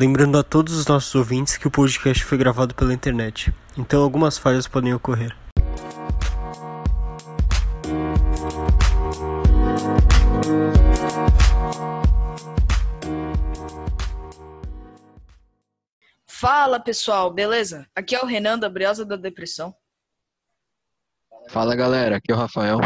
Lembrando 0.00 0.38
a 0.38 0.44
todos 0.44 0.74
os 0.74 0.86
nossos 0.86 1.12
ouvintes 1.16 1.56
que 1.56 1.66
o 1.66 1.70
podcast 1.72 2.22
foi 2.24 2.38
gravado 2.38 2.72
pela 2.72 2.94
internet, 2.94 3.52
então 3.76 4.00
algumas 4.00 4.38
falhas 4.38 4.68
podem 4.68 4.94
ocorrer. 4.94 5.36
Fala 16.24 16.78
pessoal, 16.78 17.32
beleza? 17.32 17.84
Aqui 17.92 18.14
é 18.14 18.22
o 18.22 18.24
Renan 18.24 18.56
da 18.56 18.68
Briosa 18.68 19.04
da 19.04 19.16
Depressão. 19.16 19.74
Fala 21.48 21.74
galera, 21.74 22.18
aqui 22.18 22.30
é 22.30 22.34
o 22.36 22.38
Rafael. 22.38 22.78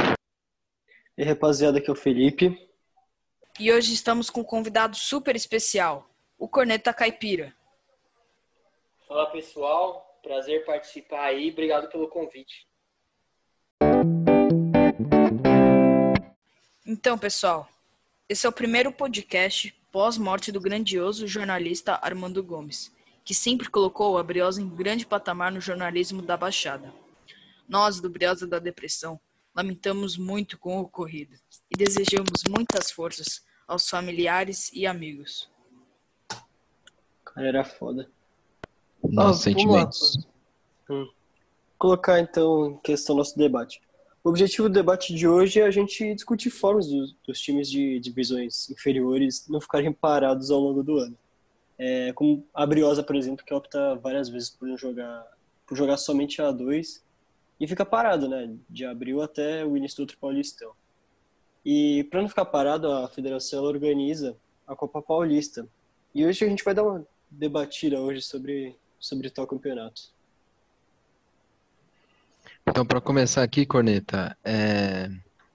E 1.19 1.25
rapaziada, 1.25 1.77
aqui 1.77 1.91
é 1.91 1.93
o 1.93 1.95
Felipe. 1.95 2.59
E 3.61 3.71
hoje 3.71 3.93
estamos 3.93 4.31
com 4.31 4.41
um 4.41 4.45
convidado 4.45 4.97
super 4.97 5.37
especial, 5.37 6.09
o 6.43 6.49
Corneta 6.49 6.93
Caipira. 6.93 7.55
Fala 9.07 9.31
pessoal, 9.31 10.19
prazer 10.21 10.65
participar 10.65 11.27
aí, 11.27 11.53
obrigado 11.53 11.89
pelo 11.89 12.09
convite. 12.09 12.67
Então, 16.85 17.17
pessoal, 17.17 17.69
esse 18.29 18.45
é 18.45 18.49
o 18.49 18.53
primeiro 18.53 18.93
podcast 18.93 19.73
pós-morte 19.93 20.51
do 20.51 20.61
grandioso 20.61 21.29
jornalista 21.29 22.01
Armando 22.03 22.43
Gomes, 22.43 22.93
que 23.25 23.37
sempre 23.37 23.71
colocou 23.71 24.19
a 24.19 24.23
Briosa 24.25 24.61
em 24.61 24.69
grande 24.69 25.07
patamar 25.07 25.53
no 25.53 25.61
jornalismo 25.61 26.23
da 26.23 26.37
Baixada. 26.37 26.93
Nós, 27.69 28.01
do 28.01 28.11
Briosa 28.11 28.49
da 28.49 28.59
Depressão, 28.59 29.21
lamentamos 29.55 30.17
muito 30.17 30.59
com 30.59 30.79
o 30.79 30.81
ocorrido 30.81 31.37
e 31.71 31.79
desejamos 31.79 32.43
muitas 32.49 32.91
forças 32.91 33.45
aos 33.69 33.89
familiares 33.89 34.73
e 34.73 34.89
amigos. 34.89 35.52
Cara, 37.35 37.47
era 37.47 37.65
foda. 37.65 38.09
Nossos 39.03 39.41
Ah, 39.41 39.45
sentimentos. 39.45 40.27
Hum. 40.89 41.09
Colocar 41.79 42.21
então 42.21 42.71
em 42.71 42.77
questão 42.79 43.17
nosso 43.17 43.37
debate. 43.37 43.81
O 44.23 44.29
objetivo 44.29 44.69
do 44.69 44.75
debate 44.75 45.13
de 45.15 45.27
hoje 45.27 45.61
é 45.61 45.65
a 45.65 45.71
gente 45.71 46.15
discutir 46.15 46.51
formas 46.51 46.87
dos, 46.87 47.15
dos 47.27 47.41
times 47.41 47.69
de 47.69 47.99
divisões 47.99 48.71
inferiores 48.71 49.49
não 49.49 49.61
ficarem 49.61 49.93
parados 49.93 50.51
ao 50.51 50.61
longo 50.61 50.83
do 50.83 50.99
ano. 50.99 51.17
É, 51.77 52.13
como 52.13 52.47
a 52.55 52.65
Briosa, 52.65 53.03
por 53.03 53.17
exemplo, 53.17 53.45
que 53.45 53.53
opta 53.53 53.97
várias 53.97 54.29
vezes 54.29 54.51
por 54.51 54.69
não 54.69 54.77
jogar, 54.77 55.27
por 55.67 55.77
jogar 55.77 55.97
somente 55.97 56.41
a 56.41 56.53
A2 56.53 57.03
e 57.59 57.67
fica 57.67 57.85
parado, 57.85 58.29
né, 58.29 58.55
de 58.71 58.85
abril 58.85 59.23
até 59.23 59.65
o 59.65 59.77
início 59.77 59.97
do 59.97 60.01
outro 60.03 60.19
Paulistão. 60.19 60.73
E 61.65 62.05
para 62.05 62.21
não 62.23 62.29
ficar 62.29 62.45
parado, 62.45 62.93
a 62.93 63.09
federação 63.09 63.59
ela 63.59 63.69
organiza 63.69 64.37
a 64.67 64.77
Copa 64.77 65.03
Paulista. 65.03 65.69
E 66.15 66.25
hoje 66.25 66.45
a 66.45 66.49
gente 66.49 66.63
vai 66.63 66.75
dar 66.75 66.85
uma 66.85 67.05
debatida 67.33 68.01
hoje 68.01 68.23
sobre 68.23 68.77
sobre 69.03 69.29
tal 69.29 69.47
campeonato. 69.47 70.03
Então, 72.65 72.87
para 72.87 73.01
começar 73.01 73.43
aqui, 73.43 73.67
Corneta, 73.67 74.37
é, 74.45 75.07
a 75.07 75.09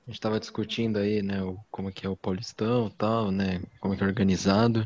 gente 0.08 0.16
estava 0.16 0.39
discutindo 0.39 0.98
aí, 0.98 1.22
né, 1.22 1.42
o, 1.42 1.58
como 1.72 1.88
é 1.88 1.92
que 1.92 2.05
é 2.05 2.09
o 2.09 2.17
Paulistão, 2.17 2.89
tal, 2.89 3.31
né, 3.31 3.61
como 3.80 3.94
é 3.94 3.98
que 3.98 4.03
é 4.03 4.08
organizado, 4.08 4.86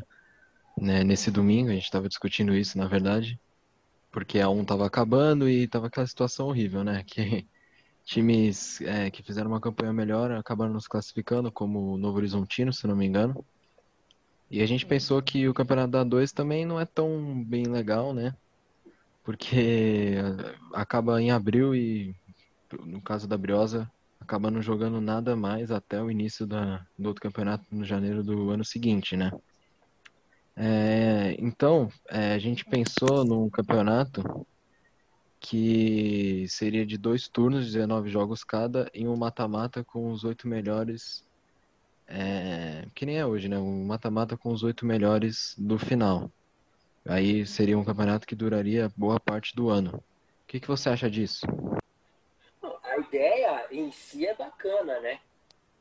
né, 0.78 1.02
nesse 1.02 1.30
domingo 1.32 1.70
a 1.70 1.74
gente 1.74 1.84
estava 1.84 2.08
discutindo 2.08 2.54
isso, 2.54 2.78
na 2.78 2.86
verdade, 2.86 3.38
porque 4.12 4.38
a 4.38 4.48
1 4.48 4.62
estava 4.62 4.86
acabando 4.86 5.48
e 5.48 5.64
estava 5.64 5.88
aquela 5.88 6.06
situação 6.06 6.46
horrível, 6.46 6.84
né, 6.84 7.02
que 7.04 7.46
times 8.06 8.80
é, 8.82 9.10
que 9.10 9.22
fizeram 9.22 9.50
uma 9.50 9.60
campanha 9.60 9.92
melhor 9.92 10.30
acabaram 10.30 10.72
nos 10.72 10.86
classificando, 10.86 11.50
como 11.50 11.94
o 11.94 11.98
Novo 11.98 12.18
Horizontino, 12.18 12.72
se 12.72 12.86
não 12.86 12.94
me 12.94 13.06
engano, 13.06 13.44
e 14.52 14.62
a 14.62 14.66
gente 14.66 14.84
pensou 14.86 15.22
que 15.22 15.48
o 15.48 15.54
campeonato 15.54 15.90
da 15.90 16.04
2 16.04 16.30
também 16.30 16.66
não 16.66 16.78
é 16.78 16.84
tão 16.84 17.42
bem 17.42 17.64
legal, 17.64 18.12
né, 18.12 18.34
porque 19.24 20.14
acaba 20.74 21.20
em 21.20 21.30
abril 21.30 21.74
e, 21.74 22.14
no 22.84 23.00
caso 23.00 23.26
da 23.26 23.38
Briosa, 23.38 23.90
acaba 24.20 24.50
não 24.50 24.62
jogando 24.62 25.00
nada 25.00 25.34
mais 25.34 25.70
até 25.70 26.02
o 26.02 26.10
início 26.10 26.46
da, 26.46 26.86
do 26.98 27.08
outro 27.08 27.22
campeonato 27.22 27.64
no 27.70 27.84
janeiro 27.84 28.22
do 28.22 28.50
ano 28.50 28.64
seguinte, 28.64 29.16
né? 29.16 29.30
É, 30.54 31.34
então, 31.38 31.88
é, 32.10 32.34
a 32.34 32.38
gente 32.38 32.64
pensou 32.64 33.24
num 33.24 33.48
campeonato 33.48 34.46
que 35.40 36.46
seria 36.48 36.86
de 36.86 36.96
dois 36.96 37.26
turnos, 37.28 37.66
19 37.66 38.10
jogos 38.10 38.44
cada, 38.44 38.88
em 38.94 39.08
um 39.08 39.16
mata-mata 39.16 39.82
com 39.82 40.12
os 40.12 40.22
oito 40.24 40.46
melhores, 40.46 41.24
é, 42.14 42.84
que 42.94 43.06
nem 43.06 43.18
é 43.18 43.24
hoje, 43.24 43.48
né? 43.48 43.58
Um 43.58 43.86
mata-mata 43.86 44.36
com 44.36 44.52
os 44.52 44.62
oito 44.62 44.84
melhores 44.84 45.54
do 45.56 45.78
final. 45.78 46.30
Aí 47.06 47.46
seria 47.46 47.78
um 47.78 47.84
campeonato 47.84 48.26
que 48.26 48.34
duraria 48.34 48.92
boa 48.94 49.18
parte 49.18 49.56
do 49.56 49.70
ano. 49.70 49.96
O 49.96 50.46
que, 50.46 50.60
que 50.60 50.68
você 50.68 50.90
acha 50.90 51.10
disso? 51.10 51.46
A 52.84 52.98
ideia 52.98 53.66
em 53.70 53.90
si 53.90 54.26
é 54.26 54.34
bacana, 54.34 55.00
né? 55.00 55.20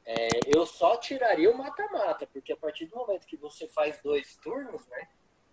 É, 0.05 0.29
eu 0.47 0.65
só 0.65 0.95
tiraria 0.95 1.51
o 1.51 1.57
mata-mata, 1.57 2.25
porque 2.25 2.53
a 2.53 2.57
partir 2.57 2.85
do 2.85 2.95
momento 2.95 3.27
que 3.27 3.35
você 3.35 3.67
faz 3.67 3.99
dois 4.01 4.35
turnos, 4.37 4.87
né? 4.87 5.09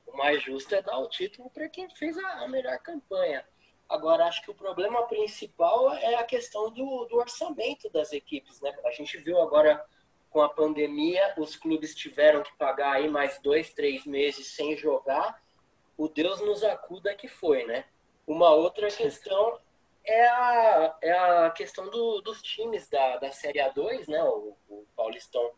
O 0.06 0.16
mais 0.16 0.40
justo 0.42 0.74
é 0.74 0.80
dar 0.80 0.98
o 0.98 1.08
título 1.08 1.50
para 1.50 1.68
quem 1.68 1.90
fez 1.90 2.16
a, 2.16 2.44
a, 2.44 2.48
melhor 2.48 2.78
campanha. 2.78 3.44
Agora, 3.88 4.26
acho 4.26 4.42
que 4.42 4.50
o 4.50 4.54
problema 4.54 5.06
principal 5.08 5.92
é 5.94 6.14
a 6.14 6.24
questão 6.24 6.70
do, 6.70 7.04
do 7.06 7.16
orçamento 7.16 7.90
das 7.90 8.12
equipes, 8.12 8.60
né? 8.60 8.74
A 8.84 8.92
gente 8.92 9.18
viu 9.18 9.40
agora 9.42 9.84
com 10.30 10.42
a 10.42 10.48
pandemia, 10.48 11.34
os 11.38 11.56
clubes 11.56 11.94
tiveram 11.94 12.42
que 12.42 12.56
pagar 12.56 12.92
aí 12.92 13.08
mais 13.08 13.40
dois, 13.40 13.72
três 13.72 14.04
meses 14.04 14.54
sem 14.54 14.76
jogar 14.76 15.40
o 15.98 16.08
Deus 16.08 16.40
nos 16.40 16.62
acuda 16.62 17.12
que 17.12 17.26
foi, 17.26 17.66
né? 17.66 17.84
Uma 18.24 18.50
outra 18.50 18.88
questão 18.88 19.58
é 20.04 20.28
a, 20.28 20.96
é 21.02 21.10
a 21.10 21.50
questão 21.50 21.90
do, 21.90 22.20
dos 22.20 22.40
times 22.40 22.88
da, 22.88 23.16
da 23.16 23.32
Série 23.32 23.58
A2, 23.58 24.06
né? 24.08 24.22
O, 24.22 24.56
o 24.68 24.86
Paulistão 24.96 25.50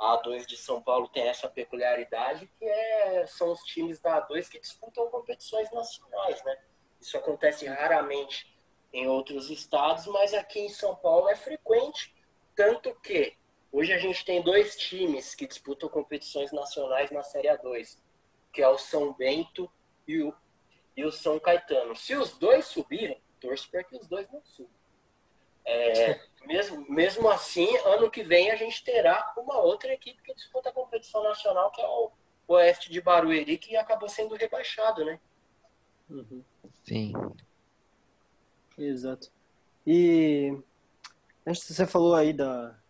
A2 0.00 0.46
de 0.46 0.56
São 0.56 0.80
Paulo 0.80 1.08
tem 1.08 1.28
essa 1.28 1.46
peculiaridade 1.46 2.50
que 2.58 2.64
é, 2.64 3.26
são 3.26 3.52
os 3.52 3.60
times 3.64 4.00
da 4.00 4.26
A2 4.26 4.48
que 4.48 4.58
disputam 4.58 5.10
competições 5.10 5.70
nacionais, 5.70 6.42
né? 6.42 6.58
Isso 6.98 7.18
acontece 7.18 7.66
raramente 7.66 8.50
em 8.94 9.06
outros 9.06 9.50
estados, 9.50 10.06
mas 10.06 10.32
aqui 10.32 10.60
em 10.60 10.68
São 10.70 10.96
Paulo 10.96 11.28
é 11.28 11.36
frequente, 11.36 12.14
tanto 12.56 12.94
que 13.02 13.36
hoje 13.72 13.92
a 13.92 13.98
gente 13.98 14.24
tem 14.24 14.42
dois 14.42 14.76
times 14.76 15.34
que 15.34 15.46
disputam 15.46 15.88
competições 15.88 16.52
nacionais 16.52 17.10
na 17.10 17.22
Série 17.22 17.48
A2, 17.48 17.98
que 18.52 18.62
é 18.62 18.68
o 18.68 18.78
São 18.78 19.12
Bento 19.14 19.70
e 20.06 20.22
o, 20.22 20.34
e 20.96 21.04
o 21.04 21.10
São 21.10 21.40
Caetano. 21.40 21.96
Se 21.96 22.14
os 22.14 22.36
dois 22.36 22.66
subirem, 22.66 23.20
torço 23.40 23.70
para 23.70 23.82
que 23.82 23.96
os 23.96 24.06
dois 24.06 24.30
não 24.30 24.44
subam. 24.44 24.70
É, 25.64 26.20
mesmo, 26.44 26.84
mesmo 26.90 27.28
assim, 27.28 27.74
ano 27.78 28.10
que 28.10 28.22
vem 28.22 28.50
a 28.50 28.56
gente 28.56 28.84
terá 28.84 29.32
uma 29.36 29.58
outra 29.58 29.92
equipe 29.92 30.22
que 30.22 30.34
disputa 30.34 30.68
a 30.68 30.72
competição 30.72 31.22
nacional, 31.22 31.70
que 31.72 31.80
é 31.80 31.86
o 31.86 32.12
Oeste 32.48 32.90
de 32.90 33.00
Barueri, 33.00 33.56
que 33.56 33.76
acabou 33.76 34.08
sendo 34.08 34.34
rebaixado, 34.34 35.04
né? 35.04 35.18
Uhum. 36.10 36.44
Sim. 36.84 37.12
Exato. 38.76 39.30
E 39.86 40.56
você 41.46 41.86
falou 41.86 42.14
aí 42.14 42.32
da 42.32 42.81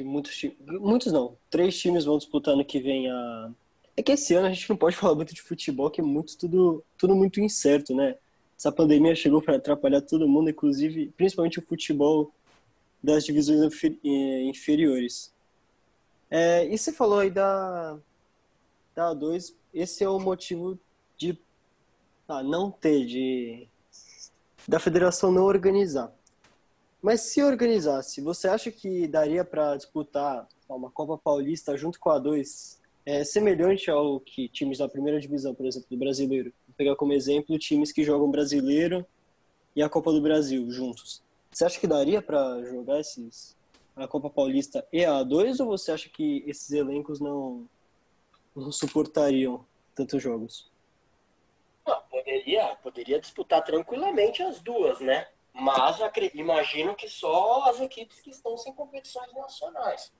que 0.00 0.04
muitos 0.04 0.42
muitos 0.80 1.12
não, 1.12 1.36
três 1.50 1.78
times 1.78 2.06
vão 2.06 2.16
disputar 2.16 2.56
no 2.56 2.64
que 2.64 2.80
vem 2.80 3.10
a 3.10 3.50
é 3.96 4.02
que 4.02 4.12
esse 4.12 4.34
ano 4.34 4.46
a 4.46 4.50
gente 4.50 4.68
não 4.70 4.76
pode 4.76 4.96
falar 4.96 5.14
muito 5.14 5.34
de 5.34 5.42
futebol, 5.42 5.90
que 5.90 6.00
é 6.00 6.04
muito 6.04 6.38
tudo, 6.38 6.82
tudo 6.96 7.14
muito 7.14 7.38
incerto, 7.40 7.94
né? 7.94 8.16
Essa 8.56 8.72
pandemia 8.72 9.14
chegou 9.14 9.42
para 9.42 9.56
atrapalhar 9.56 10.00
todo 10.00 10.28
mundo, 10.28 10.48
inclusive, 10.48 11.12
principalmente 11.16 11.58
o 11.58 11.62
futebol 11.62 12.32
das 13.02 13.24
divisões 13.24 13.60
inferiores. 14.02 15.32
É, 16.30 16.66
e 16.66 16.76
você 16.76 16.92
falou 16.92 17.18
aí 17.18 17.30
da, 17.30 17.98
da 18.94 19.14
A2, 19.14 19.54
esse 19.72 20.04
é 20.04 20.08
o 20.08 20.18
motivo 20.18 20.78
de 21.16 21.38
ah, 22.28 22.42
não 22.42 22.70
ter, 22.70 23.04
de 23.04 23.68
da 24.68 24.78
federação 24.78 25.32
não 25.32 25.44
organizar. 25.44 26.12
Mas 27.02 27.22
se 27.22 27.42
organizasse, 27.42 28.20
você 28.20 28.48
acha 28.48 28.70
que 28.70 29.08
daria 29.08 29.44
para 29.44 29.76
disputar 29.76 30.46
uma 30.68 30.90
Copa 30.90 31.16
Paulista 31.16 31.76
junto 31.76 31.98
com 31.98 32.10
a 32.10 32.20
A2 32.20 32.78
é 33.06 33.24
semelhante 33.24 33.90
ao 33.90 34.20
que 34.20 34.48
times 34.48 34.78
da 34.78 34.88
primeira 34.88 35.18
divisão, 35.18 35.54
por 35.54 35.66
exemplo, 35.66 35.88
do 35.90 35.96
brasileiro. 35.96 36.52
Vou 36.68 36.74
pegar 36.76 36.96
como 36.96 37.12
exemplo 37.12 37.58
times 37.58 37.90
que 37.90 38.04
jogam 38.04 38.30
brasileiro 38.30 39.04
e 39.74 39.82
a 39.82 39.88
Copa 39.88 40.12
do 40.12 40.20
Brasil 40.20 40.70
juntos. 40.70 41.22
Você 41.50 41.64
acha 41.64 41.80
que 41.80 41.86
daria 41.86 42.20
para 42.20 42.62
jogar 42.64 43.00
esses 43.00 43.56
a 43.96 44.06
Copa 44.06 44.30
Paulista 44.30 44.86
e 44.92 45.04
a 45.04 45.12
A2 45.12 45.60
ou 45.60 45.66
você 45.66 45.92
acha 45.92 46.08
que 46.08 46.44
esses 46.46 46.70
elencos 46.70 47.20
não, 47.20 47.68
não 48.54 48.70
suportariam 48.70 49.64
tantos 49.94 50.22
jogos? 50.22 50.70
Não, 51.86 52.00
poderia, 52.02 52.76
poderia 52.76 53.20
disputar 53.20 53.62
tranquilamente 53.62 54.42
as 54.42 54.60
duas, 54.60 55.00
né? 55.00 55.26
Mas 55.52 55.98
imagino 56.34 56.94
que 56.94 57.08
só 57.08 57.68
as 57.68 57.80
equipes 57.80 58.20
que 58.20 58.30
estão 58.30 58.56
sem 58.56 58.72
competições 58.72 59.32
nacionais. 59.34 60.12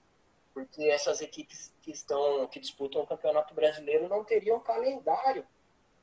porque 0.52 0.82
essas 0.82 1.20
equipes 1.20 1.72
que 1.80 1.92
estão 1.92 2.46
que 2.48 2.58
disputam 2.58 3.02
o 3.02 3.06
Campeonato 3.06 3.54
Brasileiro 3.54 4.08
não 4.08 4.24
teriam 4.24 4.58
calendário 4.60 5.46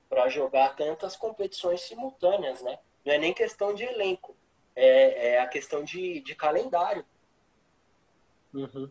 para 0.09 0.29
jogar 0.29 0.75
tantas 0.75 1.17
competições 1.17 1.81
simultâneas, 1.81 2.61
né? 2.61 2.79
Não 3.05 3.13
é 3.13 3.17
nem 3.17 3.33
questão 3.33 3.73
de 3.73 3.83
elenco, 3.83 4.35
é, 4.73 5.33
é 5.33 5.41
a 5.41 5.47
questão 5.47 5.83
de, 5.83 6.21
de 6.21 6.33
calendário. 6.33 7.05
Uhum. 8.53 8.89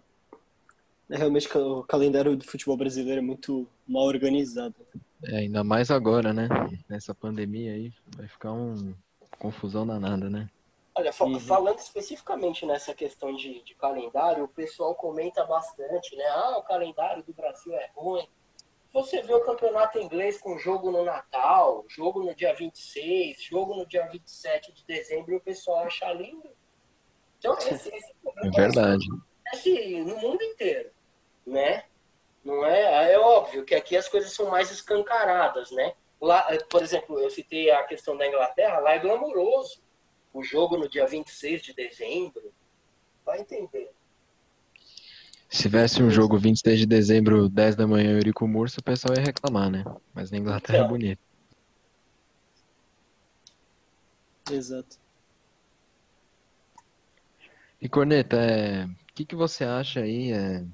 É, 1.09 1.17
realmente 1.17 1.49
o 1.57 1.83
calendário 1.85 2.37
do 2.37 2.45
futebol 2.45 2.77
brasileiro 2.77 3.21
é 3.21 3.25
muito 3.25 3.67
mal 3.87 4.05
organizado. 4.05 4.75
É, 5.25 5.39
ainda 5.39 5.65
mais 5.65 5.91
agora, 5.91 6.33
né? 6.33 6.49
Nessa 6.89 7.15
pandemia 7.15 7.73
aí, 7.73 7.93
vai 8.17 8.29
ficar 8.29 8.53
uma 8.53 8.95
confusão 9.39 9.87
danada, 9.87 10.29
né? 10.29 10.49
Olha, 10.95 11.13
uhum. 11.21 11.39
falando 11.39 11.79
especificamente 11.79 12.65
nessa 12.65 12.95
questão 12.95 13.35
de, 13.35 13.63
de, 13.63 13.75
calendário, 13.75 14.45
o 14.45 14.49
pessoal 14.49 14.95
comenta 14.95 15.45
bastante, 15.45 16.17
né? 16.17 16.25
Ah, 16.29 16.57
o 16.57 16.63
calendário 16.63 17.23
do 17.23 17.35
Brasil 17.35 17.75
é 17.75 17.91
ruim. 17.95 18.27
Você 18.95 19.21
vê 19.21 19.35
o 19.35 19.45
campeonato 19.45 19.99
inglês 19.99 20.39
com 20.39 20.59
jogo 20.59 20.91
no 20.91 21.05
Natal, 21.05 21.85
jogo 21.87 22.23
no 22.23 22.35
dia 22.35 22.55
26, 22.55 23.43
jogo 23.43 23.75
no 23.75 23.87
dia 23.87 24.07
27 24.07 24.73
de 24.73 24.87
dezembro, 24.87 25.35
e 25.35 25.37
o 25.37 25.41
pessoal 25.41 25.85
acha 25.85 26.11
lindo. 26.15 26.49
Então, 27.39 27.55
esse, 27.61 27.95
esse 27.95 28.15
é 28.25 28.51
verdade. 28.51 29.05
Esse, 29.53 30.01
no 30.03 30.17
mundo 30.17 30.43
inteiro, 30.43 30.91
né? 31.47 31.85
Não 32.43 32.65
é, 32.65 33.13
é 33.13 33.19
óbvio 33.19 33.67
que 33.67 33.75
aqui 33.75 33.97
as 33.99 34.09
coisas 34.09 34.33
são 34.33 34.49
mais 34.49 34.71
escancaradas, 34.71 35.71
né? 35.73 35.95
Lá, 36.27 36.45
por 36.69 36.83
exemplo, 36.83 37.21
eu 37.21 37.31
citei 37.31 37.71
a 37.71 37.85
questão 37.85 38.17
da 38.17 38.27
Inglaterra, 38.27 38.81
lá 38.81 38.95
é 38.95 38.99
glamouroso 38.99 39.81
o 40.33 40.43
jogo 40.43 40.77
no 40.77 40.89
dia 40.89 41.07
26 41.07 41.63
de 41.63 41.73
dezembro. 41.73 42.53
Vai 43.25 43.41
entender. 43.41 43.93
Se 45.49 45.63
tivesse 45.63 46.03
um 46.03 46.11
jogo 46.11 46.37
26 46.37 46.81
de 46.81 46.87
dezembro, 46.87 47.49
10 47.49 47.77
da 47.77 47.87
manhã, 47.87 48.11
Eurico 48.11 48.49
Murso, 48.49 48.81
o 48.81 48.83
pessoal 48.83 49.15
ia 49.17 49.23
reclamar, 49.23 49.71
né? 49.71 49.85
Mas 50.13 50.33
na 50.33 50.39
Inglaterra 50.39 50.79
é 50.79 50.81
então. 50.81 50.87
é 50.87 50.99
bonito. 50.99 51.21
Exato. 54.51 54.99
E 57.81 57.89
Corneta, 57.89 58.37
é... 58.37 58.85
o 58.85 59.15
que, 59.15 59.25
que 59.25 59.37
você 59.37 59.63
acha 59.63 60.01
aí? 60.01 60.33
É... 60.33 60.65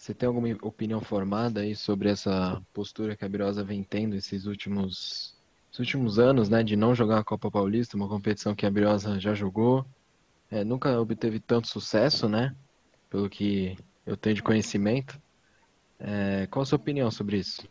Você 0.00 0.14
tem 0.14 0.26
alguma 0.26 0.48
opinião 0.62 0.98
formada 1.02 1.60
aí 1.60 1.76
sobre 1.76 2.08
essa 2.08 2.58
postura 2.72 3.14
que 3.14 3.22
a 3.22 3.28
Birosa 3.28 3.62
vem 3.62 3.84
tendo 3.84 4.16
esses 4.16 4.46
últimos 4.46 5.38
os 5.70 5.78
últimos 5.78 6.18
anos, 6.18 6.48
né, 6.48 6.62
de 6.62 6.74
não 6.74 6.94
jogar 6.94 7.18
a 7.18 7.24
Copa 7.24 7.50
Paulista, 7.50 7.98
uma 7.98 8.08
competição 8.08 8.54
que 8.54 8.64
a 8.64 8.70
Briosa 8.70 9.20
já 9.20 9.34
jogou, 9.34 9.84
é, 10.50 10.64
nunca 10.64 10.98
obteve 10.98 11.38
tanto 11.38 11.68
sucesso, 11.68 12.30
né, 12.30 12.56
pelo 13.10 13.28
que 13.28 13.76
eu 14.06 14.16
tenho 14.16 14.34
de 14.34 14.42
conhecimento. 14.42 15.20
É, 16.00 16.48
qual 16.50 16.62
a 16.62 16.66
sua 16.66 16.76
opinião 16.76 17.10
sobre 17.10 17.36
isso? 17.36 17.68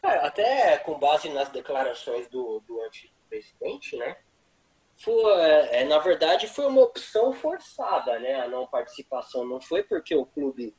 Cara, 0.00 0.26
até 0.26 0.78
com 0.78 0.98
base 0.98 1.28
nas 1.28 1.50
declarações 1.50 2.26
do, 2.30 2.60
do 2.66 2.80
antigo 2.80 3.12
presidente, 3.28 3.98
né, 3.98 4.16
foi, 4.96 5.40
é, 5.70 5.84
na 5.84 5.98
verdade 5.98 6.48
foi 6.48 6.66
uma 6.66 6.80
opção 6.80 7.34
forçada, 7.34 8.18
né, 8.18 8.40
a 8.40 8.48
não 8.48 8.66
participação. 8.66 9.46
Não 9.46 9.60
foi 9.60 9.82
porque 9.82 10.16
o 10.16 10.24
clube, 10.24 10.74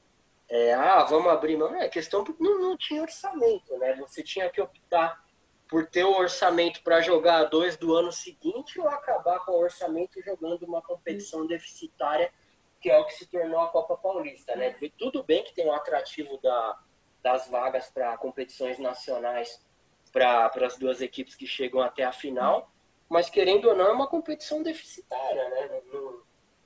é, 0.49 0.73
ah, 0.73 1.03
vamos 1.03 1.31
abrir 1.31 1.57
mão. 1.57 1.75
É 1.75 1.89
questão 1.89 2.23
porque 2.23 2.43
não, 2.43 2.59
não 2.59 2.77
tinha 2.77 3.01
orçamento, 3.01 3.77
né, 3.77 3.95
você 3.95 4.23
tinha 4.23 4.49
que 4.49 4.61
optar 4.61 5.25
por 5.69 5.85
ter 5.87 6.05
um 6.05 6.15
orçamento 6.15 6.81
para 6.81 7.01
jogar 7.01 7.43
dois 7.45 7.75
do 7.75 7.93
ano 7.93 8.11
seguinte 8.11 8.79
ou 8.79 8.87
acabar 8.87 9.39
com 9.43 9.51
o 9.51 9.59
orçamento 9.59 10.21
jogando 10.23 10.63
uma 10.63 10.81
competição 10.81 11.45
deficitária, 11.45 12.31
que 12.79 12.89
é 12.89 12.97
o 12.97 13.05
que 13.05 13.15
se 13.15 13.25
tornou 13.25 13.59
a 13.59 13.67
Copa 13.67 13.97
Paulista, 13.97 14.55
né? 14.55 14.75
Tudo 14.97 15.23
bem 15.23 15.43
que 15.43 15.53
tem 15.53 15.65
o 15.65 15.69
um 15.69 15.73
atrativo 15.73 16.37
da, 16.41 16.79
das 17.21 17.49
vagas 17.49 17.89
para 17.89 18.17
competições 18.17 18.79
nacionais 18.79 19.61
para 20.11 20.49
as 20.65 20.77
duas 20.77 21.01
equipes 21.01 21.35
que 21.35 21.45
chegam 21.45 21.81
até 21.81 22.03
a 22.03 22.11
final, 22.11 22.71
mas 23.09 23.29
querendo 23.29 23.67
ou 23.67 23.75
não 23.75 23.87
é 23.87 23.91
uma 23.91 24.07
competição 24.07 24.63
deficitária, 24.63 25.49
né? 25.49 25.81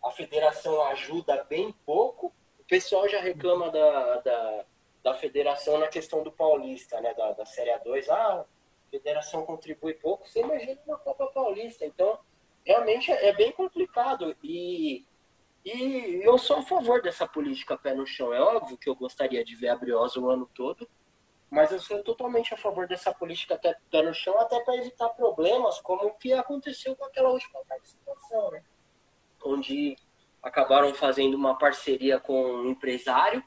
a 0.03 0.11
federação 0.11 0.81
ajuda 0.85 1.43
bem 1.49 1.71
pouco, 1.85 2.27
o 2.27 2.31
pessoal 2.71 3.05
já 3.09 3.19
reclama 3.19 3.69
da, 3.69 4.17
da, 4.21 4.65
da 5.03 5.13
federação 5.13 5.77
na 5.77 5.89
questão 5.89 6.23
do 6.23 6.31
Paulista, 6.31 7.01
né? 7.01 7.13
Da, 7.13 7.33
da 7.33 7.45
Série 7.45 7.69
A2, 7.69 8.07
ah, 8.07 8.45
federação 8.89 9.45
contribui 9.45 9.93
pouco, 9.95 10.25
você 10.25 10.39
imagina 10.39 10.79
uma 10.87 10.97
Copa 10.97 11.27
Paulista. 11.27 11.85
Então, 11.85 12.17
realmente 12.65 13.11
é 13.11 13.33
bem 13.33 13.51
complicado. 13.51 14.37
E, 14.41 15.05
e 15.65 16.21
eu 16.23 16.37
sou 16.37 16.59
a 16.59 16.63
favor 16.63 17.01
dessa 17.01 17.27
política 17.27 17.77
pé 17.77 17.93
no 17.93 18.07
chão. 18.07 18.33
É 18.33 18.39
óbvio 18.39 18.77
que 18.77 18.89
eu 18.89 18.95
gostaria 18.95 19.43
de 19.43 19.53
ver 19.53 19.67
a 19.67 19.75
Briosa 19.75 20.17
o 20.17 20.29
ano 20.29 20.49
todo, 20.55 20.89
mas 21.49 21.73
eu 21.73 21.79
sou 21.81 22.01
totalmente 22.01 22.53
a 22.53 22.57
favor 22.57 22.87
dessa 22.87 23.13
política 23.13 23.59
pé 23.59 24.01
no 24.01 24.13
chão, 24.13 24.39
até 24.39 24.57
para 24.61 24.77
evitar 24.77 25.09
problemas 25.09 25.81
como 25.81 26.05
o 26.05 26.13
que 26.13 26.31
aconteceu 26.31 26.95
com 26.95 27.03
aquela 27.03 27.31
última 27.31 27.59
participação, 27.65 28.49
né? 28.51 28.63
Onde 29.43 29.97
acabaram 30.41 30.93
fazendo 30.93 31.35
uma 31.35 31.57
parceria 31.57 32.19
com 32.19 32.43
um 32.43 32.69
empresário 32.69 33.43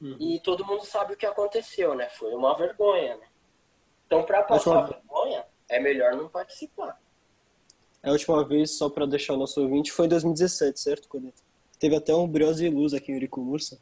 uhum. 0.00 0.16
e 0.20 0.40
todo 0.40 0.66
mundo 0.66 0.84
sabe 0.84 1.14
o 1.14 1.16
que 1.16 1.26
aconteceu, 1.26 1.94
né? 1.94 2.08
Foi 2.10 2.34
uma 2.34 2.56
vergonha, 2.56 3.16
né? 3.16 3.26
Então, 4.06 4.24
para 4.24 4.42
passar 4.42 4.70
última... 4.70 5.00
vergonha, 5.00 5.44
é 5.68 5.80
melhor 5.80 6.14
não 6.14 6.28
participar. 6.28 7.00
A 8.02 8.10
última 8.10 8.44
vez, 8.44 8.76
só 8.76 8.90
para 8.90 9.06
deixar 9.06 9.34
o 9.34 9.36
nosso 9.36 9.62
ouvinte, 9.62 9.92
foi 9.92 10.06
em 10.06 10.08
2017, 10.08 10.78
certo, 10.78 11.08
Coneta? 11.08 11.40
Teve 11.78 11.96
até 11.96 12.14
um 12.14 12.28
Briosa 12.28 12.64
e 12.66 12.68
Luz 12.68 12.92
aqui 12.92 13.12
em 13.12 13.16
Uricumursa. 13.16 13.80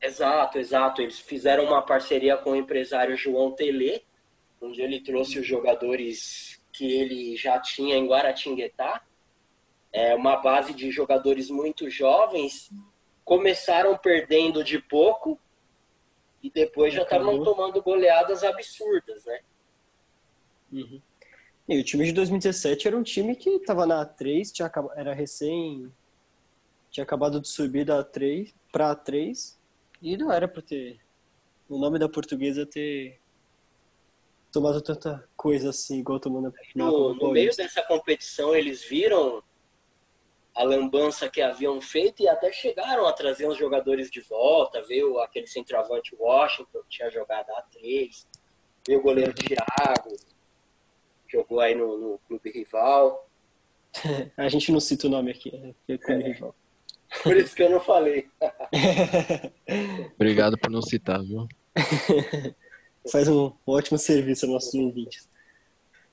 Exato, 0.00 0.58
exato. 0.58 1.02
Eles 1.02 1.18
fizeram 1.18 1.64
uma 1.64 1.82
parceria 1.82 2.36
com 2.36 2.50
o 2.50 2.56
empresário 2.56 3.16
João 3.16 3.52
Tele, 3.52 4.04
onde 4.60 4.80
ele 4.80 5.00
trouxe 5.00 5.38
os 5.38 5.46
jogadores 5.46 6.60
que 6.72 6.90
ele 6.92 7.36
já 7.36 7.58
tinha 7.58 7.96
em 7.96 8.06
Guaratinguetá. 8.06 9.02
É 9.94 10.14
uma 10.14 10.36
base 10.36 10.74
de 10.74 10.90
jogadores 10.90 11.48
muito 11.48 11.88
jovens. 11.88 12.68
Começaram 13.24 13.96
perdendo 13.96 14.64
de 14.64 14.78
pouco, 14.80 15.38
e 16.44 16.50
depois 16.50 16.92
já 16.92 17.02
estavam 17.02 17.42
tomando 17.42 17.80
goleadas 17.80 18.44
absurdas, 18.44 19.24
né? 19.24 19.40
Uhum. 20.70 21.00
E 21.66 21.80
o 21.80 21.82
time 21.82 22.04
de 22.04 22.12
2017 22.12 22.86
era 22.86 22.98
um 22.98 23.02
time 23.02 23.34
que 23.34 23.48
estava 23.48 23.86
na 23.86 24.04
A3, 24.04 24.52
tinha, 24.52 24.70
era 24.94 25.14
recém. 25.14 25.90
tinha 26.90 27.02
acabado 27.02 27.40
de 27.40 27.48
subir 27.48 27.86
da 27.86 28.04
A3 28.04 28.52
para 28.70 28.94
A3 28.94 29.56
e 30.02 30.18
não 30.18 30.30
era 30.30 30.46
para 30.46 30.60
ter. 30.60 31.00
O 31.66 31.78
nome 31.78 31.98
da 31.98 32.10
portuguesa 32.10 32.66
ter 32.66 33.18
tomado 34.52 34.82
tanta 34.82 35.26
coisa 35.34 35.70
assim, 35.70 36.00
igual 36.00 36.20
tomando 36.20 36.52
na 36.74 36.84
No, 36.84 37.14
no 37.14 37.30
meio 37.30 37.56
dessa 37.56 37.82
competição, 37.84 38.54
eles 38.54 38.84
viram 38.84 39.42
a 40.54 40.62
lambança 40.62 41.28
que 41.28 41.42
haviam 41.42 41.80
feito 41.80 42.22
e 42.22 42.28
até 42.28 42.52
chegaram 42.52 43.06
a 43.06 43.12
trazer 43.12 43.48
os 43.48 43.58
jogadores 43.58 44.10
de 44.10 44.20
volta, 44.20 44.82
veio 44.82 45.18
aquele 45.18 45.46
centroavante 45.46 46.14
Washington, 46.14 46.80
que 46.82 46.96
tinha 46.96 47.10
jogado 47.10 47.50
a 47.50 47.62
3, 47.62 48.26
veio 48.86 49.00
o 49.00 49.02
goleiro 49.02 49.34
Thiago, 49.34 50.16
jogou 51.26 51.60
aí 51.60 51.74
no, 51.74 51.98
no 51.98 52.18
clube 52.28 52.50
rival. 52.50 53.28
a 54.36 54.48
gente 54.48 54.70
não 54.70 54.78
cita 54.78 55.08
o 55.08 55.10
nome 55.10 55.32
aqui, 55.32 55.56
né? 55.56 55.74
é 55.88 55.98
clube 55.98 56.22
é. 56.22 56.26
rival. 56.28 56.54
Por 57.22 57.36
isso 57.36 57.54
que 57.54 57.62
eu 57.62 57.70
não 57.70 57.80
falei. 57.80 58.28
Obrigado 60.14 60.58
por 60.58 60.70
não 60.70 60.82
citar, 60.82 61.22
viu? 61.22 61.48
Faz 63.10 63.28
um 63.28 63.52
ótimo 63.66 63.98
serviço 63.98 64.46
aos 64.46 64.54
nossos 64.54 64.74
ouvintes. 64.74 65.28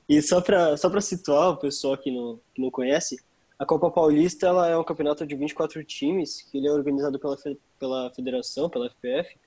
E 0.10 0.22
só 0.22 0.42
para 0.42 0.76
só 0.78 1.00
situar 1.00 1.52
o 1.52 1.58
pessoal 1.58 1.98
que 1.98 2.12
não, 2.12 2.40
que 2.54 2.62
não 2.62 2.70
conhece, 2.70 3.18
a 3.62 3.66
Copa 3.66 3.92
Paulista 3.92 4.48
ela 4.48 4.68
é 4.68 4.76
um 4.76 4.84
campeonato 4.84 5.24
de 5.24 5.36
24 5.36 5.84
times, 5.84 6.42
que 6.42 6.58
ele 6.58 6.68
é 6.68 6.72
organizado 6.72 7.20
pela, 7.20 7.38
pela 7.78 8.10
federação, 8.10 8.68
pela 8.68 8.90
FPF. 8.90 9.38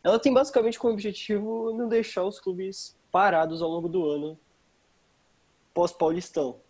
Ela 0.00 0.16
tem 0.16 0.32
basicamente 0.32 0.78
como 0.78 0.92
objetivo 0.92 1.76
não 1.76 1.88
deixar 1.88 2.22
os 2.22 2.38
clubes 2.38 2.96
parados 3.10 3.60
ao 3.60 3.68
longo 3.68 3.88
do 3.88 4.08
ano 4.08 4.38
pós-paulistão. 5.74 6.60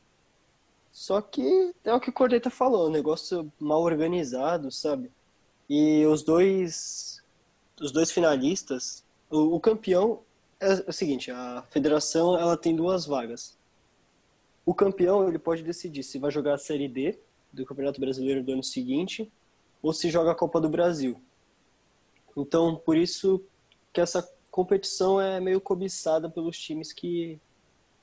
Só 0.90 1.20
que 1.20 1.74
é 1.84 1.92
o 1.92 2.00
que 2.00 2.08
o 2.08 2.12
Corneta 2.12 2.48
falou, 2.48 2.88
um 2.88 2.90
negócio 2.90 3.52
mal 3.60 3.82
organizado, 3.82 4.72
sabe? 4.72 5.12
E 5.68 6.06
os 6.06 6.22
dois 6.22 7.22
os 7.78 7.92
dois 7.92 8.10
finalistas, 8.10 9.04
o, 9.30 9.56
o 9.56 9.60
campeão 9.60 10.20
é 10.58 10.72
o 10.88 10.92
seguinte, 10.92 11.30
a 11.30 11.62
federação 11.68 12.38
ela 12.38 12.56
tem 12.56 12.74
duas 12.74 13.04
vagas. 13.04 13.57
O 14.68 14.74
campeão 14.74 15.26
ele 15.26 15.38
pode 15.38 15.62
decidir 15.62 16.02
se 16.02 16.18
vai 16.18 16.30
jogar 16.30 16.52
a 16.52 16.58
Série 16.58 16.88
D 16.88 17.18
do 17.50 17.64
Campeonato 17.64 17.98
Brasileiro 17.98 18.44
do 18.44 18.52
ano 18.52 18.62
seguinte 18.62 19.32
ou 19.80 19.94
se 19.94 20.10
joga 20.10 20.32
a 20.32 20.34
Copa 20.34 20.60
do 20.60 20.68
Brasil. 20.68 21.18
Então, 22.36 22.76
por 22.76 22.94
isso 22.94 23.42
que 23.94 23.98
essa 23.98 24.30
competição 24.50 25.18
é 25.18 25.40
meio 25.40 25.58
cobiçada 25.58 26.28
pelos 26.28 26.58
times 26.58 26.92
que 26.92 27.40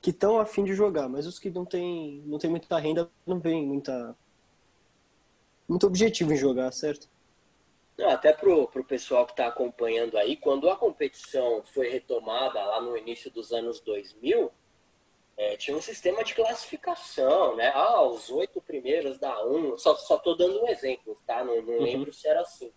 que 0.02 0.10
estão 0.10 0.40
a 0.40 0.46
fim 0.48 0.64
de 0.64 0.74
jogar, 0.74 1.08
mas 1.08 1.28
os 1.28 1.38
que 1.38 1.52
não 1.52 1.66
têm 1.66 2.24
não 2.26 2.40
tem 2.40 2.50
muita 2.50 2.80
renda 2.80 3.12
não 3.28 3.40
vem 3.40 3.64
muita 3.64 4.16
muito 5.70 5.86
objetivo 5.86 6.34
em 6.34 6.38
jogar, 6.38 6.72
certo? 6.72 7.08
Não, 7.96 8.10
até 8.10 8.34
pro, 8.34 8.68
pro 8.70 8.84
pessoal 8.84 9.28
que 9.28 9.34
está 9.34 9.46
acompanhando 9.46 10.18
aí, 10.18 10.36
quando 10.36 10.68
a 10.68 10.76
competição 10.76 11.62
foi 11.64 11.90
retomada 11.90 12.60
lá 12.60 12.82
no 12.82 12.98
início 12.98 13.30
dos 13.30 13.52
anos 13.52 13.80
2000, 13.82 14.52
é, 15.38 15.58
tinha 15.58 15.76
um 15.76 15.82
sistema 15.82 16.24
de 16.24 16.34
classificação, 16.34 17.56
né? 17.56 17.72
Ah, 17.74 18.02
os 18.04 18.30
oito 18.30 18.62
primeiros 18.62 19.18
da 19.20 19.46
um, 19.46 19.78
só, 19.78 19.96
só 19.96 20.18
tô 20.18 20.34
dando 20.34 20.64
um 20.64 20.68
exemplo, 20.70 21.18
tá? 21.28 21.44
Não, 21.44 21.62
não 21.62 21.74
uhum. 21.74 21.84
lembro 21.84 22.14
se 22.14 22.28
era 22.28 22.42
assim. 22.42 22.72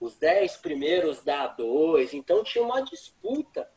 Os 0.00 0.16
dez 0.16 0.56
primeiros 0.56 1.22
da 1.22 1.46
dois, 1.46 2.12
então 2.12 2.42
tinha 2.42 2.64
uma 2.64 2.82
disputa. 2.82 3.70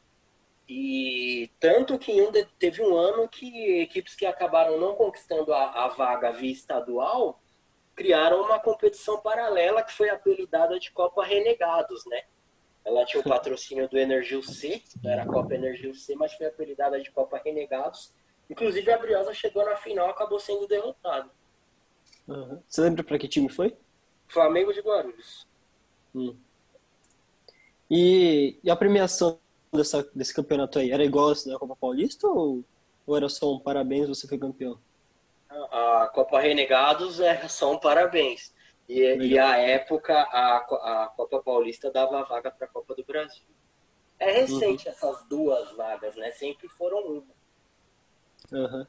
E 0.67 1.51
tanto 1.59 1.99
que 1.99 2.19
um 2.19 2.31
teve 2.57 2.81
um 2.81 2.95
ano 2.95 3.29
que 3.29 3.81
equipes 3.81 4.15
que 4.15 4.25
acabaram 4.25 4.79
não 4.79 4.95
conquistando 4.95 5.53
a, 5.53 5.85
a 5.85 5.87
vaga 5.89 6.31
via 6.31 6.51
estadual 6.51 7.39
criaram 7.95 8.41
uma 8.41 8.59
competição 8.59 9.21
paralela 9.21 9.83
que 9.83 9.93
foi 9.93 10.09
apelidada 10.09 10.79
de 10.79 10.91
Copa 10.91 11.23
Renegados, 11.23 12.05
né? 12.07 12.23
Ela 12.85 13.03
tinha 13.03 13.19
o 13.19 13.23
patrocínio 13.23 13.89
do 13.89 13.97
Energil 13.97 14.43
C, 14.43 14.83
era 15.03 15.23
a 15.23 15.25
Copa 15.25 15.55
Energil 15.55 15.93
C, 15.95 16.15
mas 16.15 16.33
foi 16.33 16.45
apelidada 16.45 17.01
de 17.01 17.09
Copa 17.11 17.41
Renegados. 17.43 18.13
Inclusive 18.47 18.91
a 18.91 18.97
Briosa 18.97 19.33
chegou 19.33 19.65
na 19.65 19.75
final 19.75 20.07
e 20.07 20.11
acabou 20.11 20.39
sendo 20.39 20.67
derrotada. 20.67 21.29
Uhum. 22.27 22.61
Você 22.67 22.81
lembra 22.81 23.03
para 23.03 23.17
que 23.17 23.27
time 23.27 23.49
foi? 23.49 23.75
Flamengo 24.27 24.71
de 24.71 24.81
Guarulhos. 24.81 25.47
Hum. 26.13 26.35
E, 27.89 28.57
e, 28.63 28.69
a 28.69 28.75
premiação 28.75 29.39
dessa, 29.73 30.07
desse 30.13 30.33
campeonato 30.33 30.79
aí, 30.79 30.91
era 30.91 31.03
igual 31.03 31.31
a 31.31 31.33
da 31.33 31.59
Copa 31.59 31.75
Paulista 31.75 32.27
ou, 32.27 32.63
ou 33.05 33.17
era 33.17 33.29
só 33.29 33.51
um 33.53 33.59
parabéns, 33.59 34.07
você 34.07 34.27
foi 34.27 34.37
campeão? 34.37 34.79
A 35.49 36.09
Copa 36.13 36.39
Renegados 36.39 37.19
é 37.19 37.47
só 37.47 37.71
um 37.71 37.79
parabéns. 37.79 38.53
E, 38.87 39.01
e 39.01 39.39
a 39.39 39.57
época, 39.57 40.13
a, 40.13 40.57
a 40.57 41.07
Copa 41.15 41.41
Paulista 41.41 41.91
dava 41.91 42.23
vaga 42.23 42.51
para 42.51 42.67
a 42.67 42.69
Copa 42.69 42.93
do 42.95 43.03
Brasil. 43.03 43.45
É 44.19 44.31
recente 44.31 44.85
uhum. 44.85 44.91
essas 44.91 45.25
duas 45.27 45.75
vagas, 45.75 46.15
né? 46.15 46.31
Sempre 46.31 46.67
foram 46.69 46.99
uma. 46.99 47.23
Uhum. 48.51 48.85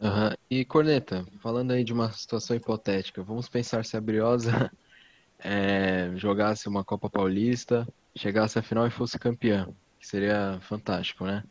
Uhum. 0.00 0.30
E 0.50 0.64
Corneta, 0.64 1.24
falando 1.40 1.72
aí 1.72 1.84
de 1.84 1.92
uma 1.92 2.10
situação 2.12 2.56
hipotética, 2.56 3.22
vamos 3.22 3.48
pensar 3.48 3.84
se 3.84 3.96
a 3.96 4.00
Briosa 4.00 4.70
é, 5.38 6.10
jogasse 6.16 6.68
uma 6.68 6.84
Copa 6.84 7.10
Paulista, 7.10 7.86
chegasse 8.16 8.58
à 8.58 8.62
final 8.62 8.86
e 8.86 8.90
fosse 8.90 9.18
campeã, 9.18 9.68
que 10.00 10.06
seria 10.06 10.58
fantástico, 10.62 11.24
né? 11.24 11.44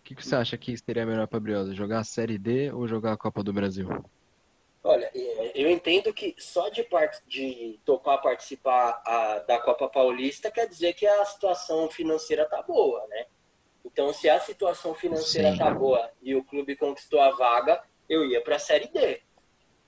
O 0.00 0.04
que, 0.04 0.14
que 0.14 0.26
você 0.26 0.36
acha 0.36 0.58
que 0.58 0.76
seria 0.76 1.06
melhor 1.06 1.26
para 1.26 1.38
a 1.38 1.40
Briosa, 1.40 1.74
jogar 1.74 2.00
a 2.00 2.04
Série 2.04 2.38
D 2.38 2.70
ou 2.72 2.86
jogar 2.86 3.12
a 3.12 3.16
Copa 3.16 3.42
do 3.42 3.52
Brasil? 3.52 3.88
Eu 5.54 5.70
entendo 5.70 6.12
que 6.12 6.34
só 6.38 6.68
de, 6.68 6.82
part... 6.82 7.22
de 7.26 7.78
topar 7.84 8.20
participar 8.20 9.02
a... 9.06 9.38
da 9.40 9.58
Copa 9.58 9.88
Paulista 9.88 10.50
quer 10.50 10.66
dizer 10.66 10.94
que 10.94 11.06
a 11.06 11.24
situação 11.24 11.88
financeira 11.88 12.44
tá 12.44 12.60
boa, 12.62 13.06
né? 13.06 13.26
Então, 13.84 14.12
se 14.12 14.28
a 14.28 14.40
situação 14.40 14.94
financeira 14.94 15.52
Sim. 15.52 15.58
tá 15.58 15.70
boa 15.70 16.10
e 16.22 16.34
o 16.34 16.42
clube 16.42 16.74
conquistou 16.74 17.20
a 17.20 17.30
vaga, 17.30 17.82
eu 18.08 18.24
ia 18.24 18.42
para 18.42 18.56
a 18.56 18.58
Série 18.58 18.88
D. 18.88 19.20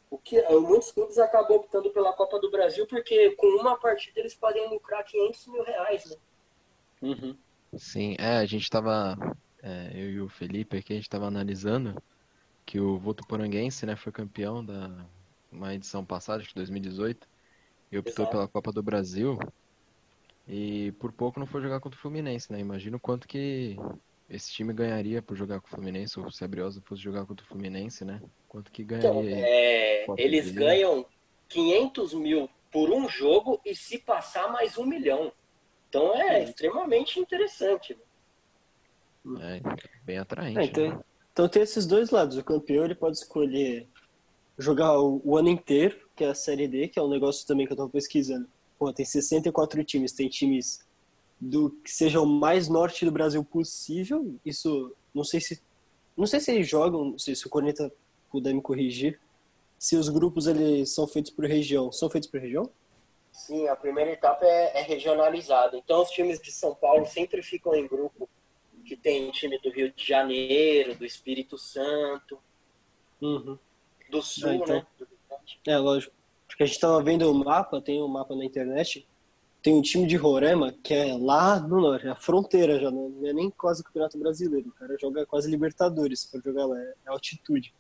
O 0.09 0.19
que 0.19 0.41
muitos 0.51 0.93
clubes 0.93 1.19
acabam 1.19 1.57
optando 1.57 1.91
pela 1.91 2.13
Copa 2.13 2.39
do 2.39 2.51
Brasil 2.51 2.87
porque 2.87 3.31
com 3.33 3.47
uma 3.61 3.77
partida 3.77 4.21
eles 4.21 4.35
podem 4.35 4.69
lucrar 4.69 5.03
500 5.03 5.47
mil 5.49 5.65
reais, 5.65 6.05
né? 6.07 6.17
Uhum. 7.03 7.37
Sim, 7.77 8.17
é, 8.19 8.37
a 8.37 8.47
gente 8.47 8.63
estava, 8.63 9.17
é, 9.63 9.91
eu 9.93 10.11
e 10.11 10.21
o 10.21 10.29
Felipe 10.29 10.79
aqui, 10.79 10.93
a 10.93 10.97
gente 10.97 11.07
estava 11.07 11.27
analisando 11.27 12.01
que 12.65 12.81
o 12.81 12.99
Votuporanguense, 12.99 13.85
né, 13.87 13.97
foi 13.97 14.13
campeão 14.13 14.65
da 14.65 15.07
uma 15.57 15.75
edição 15.75 16.05
passada, 16.05 16.41
acho 16.41 16.51
que 16.51 16.55
2018, 16.55 17.27
e 17.91 17.99
optou 17.99 18.25
Exato. 18.25 18.31
pela 18.31 18.49
Copa 18.49 18.73
do 18.73 18.83
Brasil. 18.83 19.39
E 20.49 20.93
por 20.93 21.11
pouco 21.13 21.41
não 21.41 21.47
foi 21.47 21.61
jogar 21.61 21.81
contra 21.81 21.99
o 21.99 22.01
Fluminense, 22.01 22.53
né? 22.53 22.61
Imagina 22.61 22.97
o 22.97 23.01
quanto 23.01 23.27
que 23.27 23.77
esse 24.31 24.53
time 24.53 24.73
ganharia 24.73 25.21
por 25.21 25.37
jogar 25.37 25.61
com 25.61 25.67
o 25.67 25.71
Fluminense, 25.71 26.21
ou 26.21 26.31
se 26.31 26.45
a 26.45 26.49
Briosa 26.49 26.81
fosse 26.85 27.03
jogar 27.03 27.27
contra 27.27 27.45
o 27.45 27.49
Fluminense, 27.49 28.05
né? 28.05 28.21
Quanto 28.49 28.71
que 28.71 28.85
ganharia 28.85 30.01
então, 30.03 30.15
é... 30.17 30.23
Eles 30.23 30.51
ganham 30.51 31.07
500 31.49 32.15
mil 32.15 32.49
por 32.71 32.91
um 32.91 33.09
jogo 33.09 33.61
e 33.65 33.75
se 33.75 33.99
passar 33.99 34.53
mais 34.53 34.77
um 34.79 34.85
milhão. 34.85 35.33
Então 35.89 36.15
é 36.15 36.45
extremamente 36.45 37.19
interessante. 37.19 37.97
É, 39.41 39.61
bem 40.05 40.19
atraente. 40.19 40.59
É, 40.59 40.65
então, 40.65 40.89
né? 40.91 41.01
Então 41.33 41.49
tem 41.49 41.63
esses 41.63 41.87
dois 41.87 42.11
lados. 42.11 42.37
O 42.37 42.45
campeão 42.45 42.85
ele 42.85 42.95
pode 42.95 43.17
escolher 43.19 43.87
jogar 44.59 44.99
o, 44.99 45.21
o, 45.25 45.37
ano 45.37 45.49
inteiro, 45.49 46.09
que 46.15 46.25
é 46.25 46.29
a 46.29 46.35
Série 46.35 46.69
D, 46.69 46.89
que 46.89 46.99
é 46.99 47.03
um 47.03 47.09
negócio 47.09 47.47
também 47.47 47.67
que 47.67 47.73
eu 47.73 47.77
tava 47.77 47.91
pesquisando. 47.91 48.49
Pô, 48.79 48.93
tem 48.93 49.05
64 49.05 49.83
times, 49.85 50.13
tem 50.13 50.29
times 50.29 50.81
do 51.41 51.71
que 51.85 51.91
seja 51.91 52.21
o 52.21 52.27
mais 52.27 52.69
norte 52.69 53.05
do 53.05 53.13
Brasil 53.13 53.45
possível. 53.45 54.35
Isso, 54.45 54.95
não 55.15 55.25
sei 55.25 55.41
se 55.41 55.61
não 56.17 56.27
sei 56.27 56.41
se 56.41 56.51
eles 56.51 56.67
jogam, 56.67 57.05
não 57.05 57.19
sei 57.19 57.35
se 57.35 57.47
o 57.47 57.51
Corneta 57.51 57.93
puder 58.31 58.55
me 58.55 58.63
corrigir. 58.63 59.21
Se 59.79 59.97
os 59.97 60.09
grupos 60.09 60.47
eles 60.47 60.95
são 60.95 61.07
feitos 61.07 61.31
por 61.31 61.45
região, 61.45 61.93
são 61.93 62.09
feitos 62.09 62.31
por 62.31 62.41
região? 62.41 62.71
Sim, 63.31 63.69
a 63.69 63.77
primeira 63.77 64.13
etapa 64.13 64.47
é, 64.47 64.79
é 64.79 64.83
regionalizada. 64.83 65.77
Então 65.77 66.03
os 66.03 66.09
times 66.09 66.41
de 66.41 66.51
São 66.51 66.75
Paulo 66.75 67.05
sempre 67.05 67.43
ficam 67.43 67.75
em 67.75 67.87
grupo 67.87 68.27
que 68.87 68.97
tem 68.97 69.31
time 69.31 69.59
do 69.59 69.69
Rio 69.69 69.93
de 69.93 70.07
Janeiro, 70.07 70.95
do 70.95 71.05
Espírito 71.05 71.59
Santo, 71.59 72.39
uhum. 73.21 73.59
Do 74.11 74.23
Sul, 74.23 74.49
ah, 74.49 74.55
então... 74.55 74.77
né? 74.77 74.87
É, 75.67 75.79
lógico. 75.79 76.15
Porque 76.47 76.63
a 76.63 76.67
gente 76.67 76.81
tava 76.81 77.03
vendo 77.03 77.31
o 77.31 77.35
mapa, 77.35 77.81
tem 77.81 78.03
um 78.03 78.09
mapa 78.09 78.35
na 78.35 78.45
internet, 78.45 79.07
tem 79.63 79.75
um 79.75 79.83
time 79.83 80.07
de 80.07 80.17
Roraima 80.17 80.73
que 80.73 80.95
é 80.95 81.15
lá 81.15 81.59
no 81.59 81.81
norte, 81.81 82.07
é 82.07 82.11
a 82.11 82.15
fronteira 82.15 82.79
já, 82.79 82.91
não 82.91 83.13
é 83.25 83.33
nem 83.33 83.51
quase 83.51 83.83
o 83.83 83.85
Campeonato 83.85 84.17
Brasileiro. 84.19 84.69
O 84.69 84.73
cara 84.73 84.97
joga 84.99 85.27
quase 85.27 85.51
Libertadores, 85.51 86.25
for 86.25 86.41
jogar 86.43 86.67
lá, 86.67 86.81
é 86.81 86.95
altitude. 87.07 87.75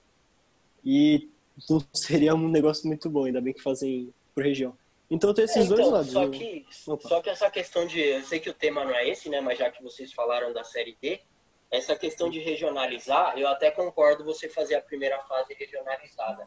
E 0.85 1.29
não 1.71 1.83
seria 1.95 2.35
um 2.35 2.49
negócio 2.49 2.87
muito 2.87 3.09
bom, 3.09 3.25
ainda 3.25 3.41
bem 3.41 3.55
que 3.55 3.63
fazem 3.63 4.13
por 4.35 4.45
região. 4.45 4.77
Então 5.09 5.33
tem 5.33 5.45
esses 5.45 5.57
é, 5.57 5.65
então, 5.65 5.77
dois 5.77 5.91
lados. 5.91 6.11
Só 6.11 6.29
que, 6.29 6.67
só 7.09 7.21
que 7.23 7.31
essa 7.31 7.49
questão 7.51 7.87
de. 7.87 8.01
Eu 8.01 8.23
sei 8.25 8.41
que 8.41 8.51
o 8.51 8.55
tema 8.55 8.85
não 8.85 8.95
é 8.95 9.09
esse, 9.09 9.29
né? 9.29 9.41
Mas 9.41 9.59
já 9.59 9.71
que 9.71 9.83
vocês 9.83 10.13
falaram 10.13 10.53
da 10.53 10.65
série 10.65 10.97
D, 11.01 11.21
essa 11.71 11.97
questão 11.97 12.31
de 12.31 12.39
regionalizar, 12.41 13.39
eu 13.39 13.49
até 13.49 13.71
concordo 13.71 14.25
você 14.25 14.49
fazer 14.49 14.77
a 14.77 14.81
primeira 14.81 15.19
fase 15.21 15.55
regionalizada. 15.55 16.47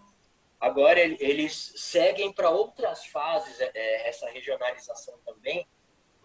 Agora 0.59 0.99
eles 0.99 1.73
seguem 1.75 2.33
para 2.33 2.49
outras 2.49 3.05
fases 3.05 3.59
é, 3.59 3.71
é, 3.73 4.09
essa 4.09 4.29
regionalização 4.29 5.17
também. 5.25 5.67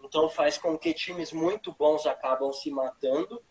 Então 0.03 0.29
faz 0.29 0.57
com 0.57 0.77
que 0.77 0.93
times 0.93 1.31
muito 1.31 1.73
bons 1.73 2.05
acabam 2.05 2.51
se 2.51 2.69
matando 2.69 3.41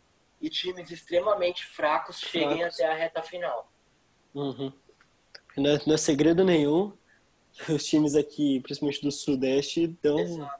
e 0.40 0.50
times 0.50 0.90
extremamente 0.90 1.64
fracos 1.66 2.20
cheguem 2.20 2.58
fracos. 2.58 2.80
até 2.80 2.90
a 2.90 2.94
reta 2.94 3.22
final. 3.22 3.72
Uhum. 4.34 4.72
Não, 5.56 5.70
é, 5.70 5.80
não 5.86 5.94
é 5.94 5.98
segredo 5.98 6.44
nenhum 6.44 6.92
os 7.68 7.84
times 7.84 8.14
aqui, 8.14 8.60
principalmente 8.60 9.02
do 9.02 9.12
Sudeste, 9.12 9.84
estão 9.84 10.50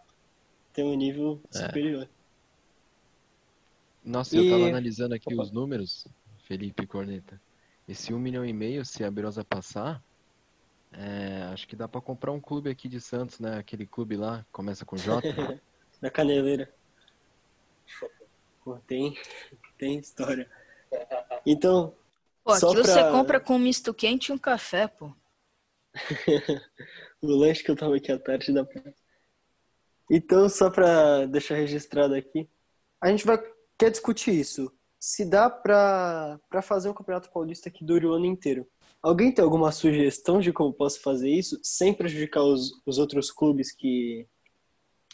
tem 0.72 0.84
um 0.84 0.94
nível 0.94 1.40
é. 1.54 1.58
superior. 1.58 2.08
Nossa, 4.04 4.36
e... 4.36 4.46
eu 4.46 4.52
tava 4.52 4.68
analisando 4.68 5.14
aqui 5.14 5.32
Opa. 5.32 5.42
os 5.42 5.50
números, 5.50 6.06
Felipe 6.46 6.86
Corneta. 6.86 7.40
Esse 7.88 8.12
um 8.12 8.18
milhão 8.18 8.44
e 8.44 8.52
meio, 8.52 8.84
se 8.84 9.02
a 9.02 9.10
Birosa 9.10 9.44
passar, 9.44 10.02
é, 10.92 11.48
acho 11.52 11.66
que 11.66 11.74
dá 11.74 11.88
para 11.88 12.00
comprar 12.00 12.32
um 12.32 12.40
clube 12.40 12.70
aqui 12.70 12.88
de 12.88 13.00
Santos, 13.00 13.40
né? 13.40 13.58
Aquele 13.58 13.86
clube 13.86 14.16
lá, 14.16 14.46
começa 14.52 14.84
com 14.84 14.96
J. 14.96 15.20
da 16.00 16.10
Caneleira. 16.10 16.72
Pô, 18.62 18.76
tem, 18.86 19.18
tem 19.78 19.98
história. 19.98 20.48
Então. 21.44 21.94
Pô, 22.42 22.52
aquilo 22.52 22.82
pra... 22.82 22.84
você 22.84 23.10
compra 23.10 23.40
com 23.40 23.56
um 23.56 23.58
misto 23.58 23.92
quente 23.92 24.28
e 24.28 24.32
um 24.32 24.38
café, 24.38 24.86
pô. 24.86 25.12
o 27.22 27.26
lanche 27.26 27.62
que 27.62 27.70
eu 27.70 27.76
tava 27.76 27.96
aqui 27.96 28.12
à 28.12 28.18
tarde 28.18 28.52
da 28.52 28.64
praia. 28.64 28.94
Então, 30.10 30.48
só 30.48 30.70
para 30.70 31.26
deixar 31.26 31.54
registrado 31.54 32.14
aqui, 32.14 32.48
a 33.00 33.08
gente 33.08 33.24
vai 33.24 33.38
quer 33.78 33.90
discutir 33.90 34.32
isso. 34.34 34.72
Se 34.98 35.24
dá 35.24 35.50
para 35.50 36.40
fazer 36.62 36.88
um 36.88 36.94
Campeonato 36.94 37.30
Paulista 37.30 37.70
que 37.70 37.84
dure 37.84 38.06
o 38.06 38.12
ano 38.12 38.26
inteiro. 38.26 38.66
Alguém 39.02 39.32
tem 39.32 39.44
alguma 39.44 39.70
sugestão 39.70 40.40
de 40.40 40.52
como 40.52 40.72
posso 40.72 41.00
fazer 41.00 41.28
isso 41.28 41.58
sem 41.62 41.92
prejudicar 41.92 42.42
os, 42.42 42.80
os 42.86 42.98
outros 42.98 43.30
clubes 43.30 43.70
que, 43.70 44.26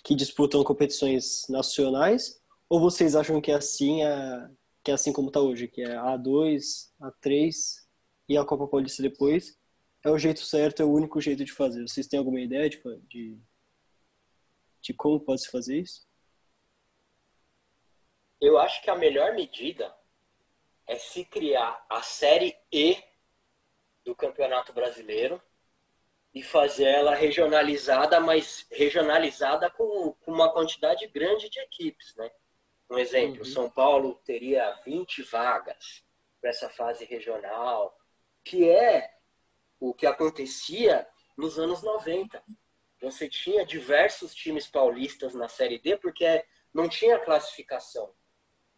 que 0.04 0.14
disputam 0.14 0.62
competições 0.62 1.46
nacionais? 1.48 2.40
Ou 2.68 2.78
vocês 2.78 3.16
acham 3.16 3.40
que 3.40 3.50
é 3.50 3.54
assim, 3.54 4.04
é, 4.04 4.48
que 4.84 4.92
é 4.92 4.94
assim 4.94 5.12
como 5.12 5.28
está 5.28 5.40
hoje, 5.40 5.66
que 5.66 5.82
é 5.82 5.96
A2, 5.96 6.88
A3 7.00 7.52
e 8.28 8.38
a 8.38 8.44
Copa 8.44 8.68
Paulista 8.68 9.02
depois? 9.02 9.58
é 10.02 10.10
o 10.10 10.18
jeito 10.18 10.40
certo, 10.40 10.80
é 10.80 10.84
o 10.84 10.92
único 10.92 11.20
jeito 11.20 11.44
de 11.44 11.52
fazer. 11.52 11.86
Vocês 11.86 12.06
têm 12.06 12.18
alguma 12.18 12.40
ideia 12.40 12.68
de, 12.68 12.80
de, 13.08 13.38
de 14.80 14.94
como 14.94 15.20
pode 15.20 15.42
se 15.42 15.50
fazer 15.50 15.80
isso? 15.80 16.06
Eu 18.40 18.58
acho 18.58 18.82
que 18.82 18.90
a 18.90 18.96
melhor 18.96 19.34
medida 19.34 19.94
é 20.86 20.98
se 20.98 21.24
criar 21.24 21.84
a 21.88 22.02
Série 22.02 22.56
E 22.72 22.96
do 24.04 24.14
Campeonato 24.14 24.72
Brasileiro 24.72 25.40
e 26.32 26.42
fazer 26.42 26.86
ela 26.86 27.14
regionalizada, 27.14 28.18
mas 28.20 28.66
regionalizada 28.70 29.68
com, 29.70 30.12
com 30.12 30.32
uma 30.32 30.52
quantidade 30.52 31.06
grande 31.08 31.48
de 31.50 31.58
equipes, 31.60 32.14
né? 32.16 32.30
Um 32.88 32.98
exemplo, 32.98 33.40
uhum. 33.40 33.44
São 33.44 33.70
Paulo 33.70 34.20
teria 34.24 34.72
20 34.84 35.22
vagas 35.24 36.04
para 36.40 36.50
essa 36.50 36.68
fase 36.68 37.04
regional, 37.04 37.96
que 38.42 38.68
é 38.68 39.10
o 39.78 39.94
que 39.94 40.06
acontecia 40.06 41.06
nos 41.36 41.58
anos 41.58 41.82
90. 41.82 42.42
Você 43.00 43.28
tinha 43.28 43.64
diversos 43.64 44.34
times 44.34 44.66
paulistas 44.66 45.34
na 45.34 45.48
Série 45.48 45.78
D 45.78 45.96
porque 45.96 46.44
não 46.72 46.88
tinha 46.88 47.18
classificação. 47.18 48.12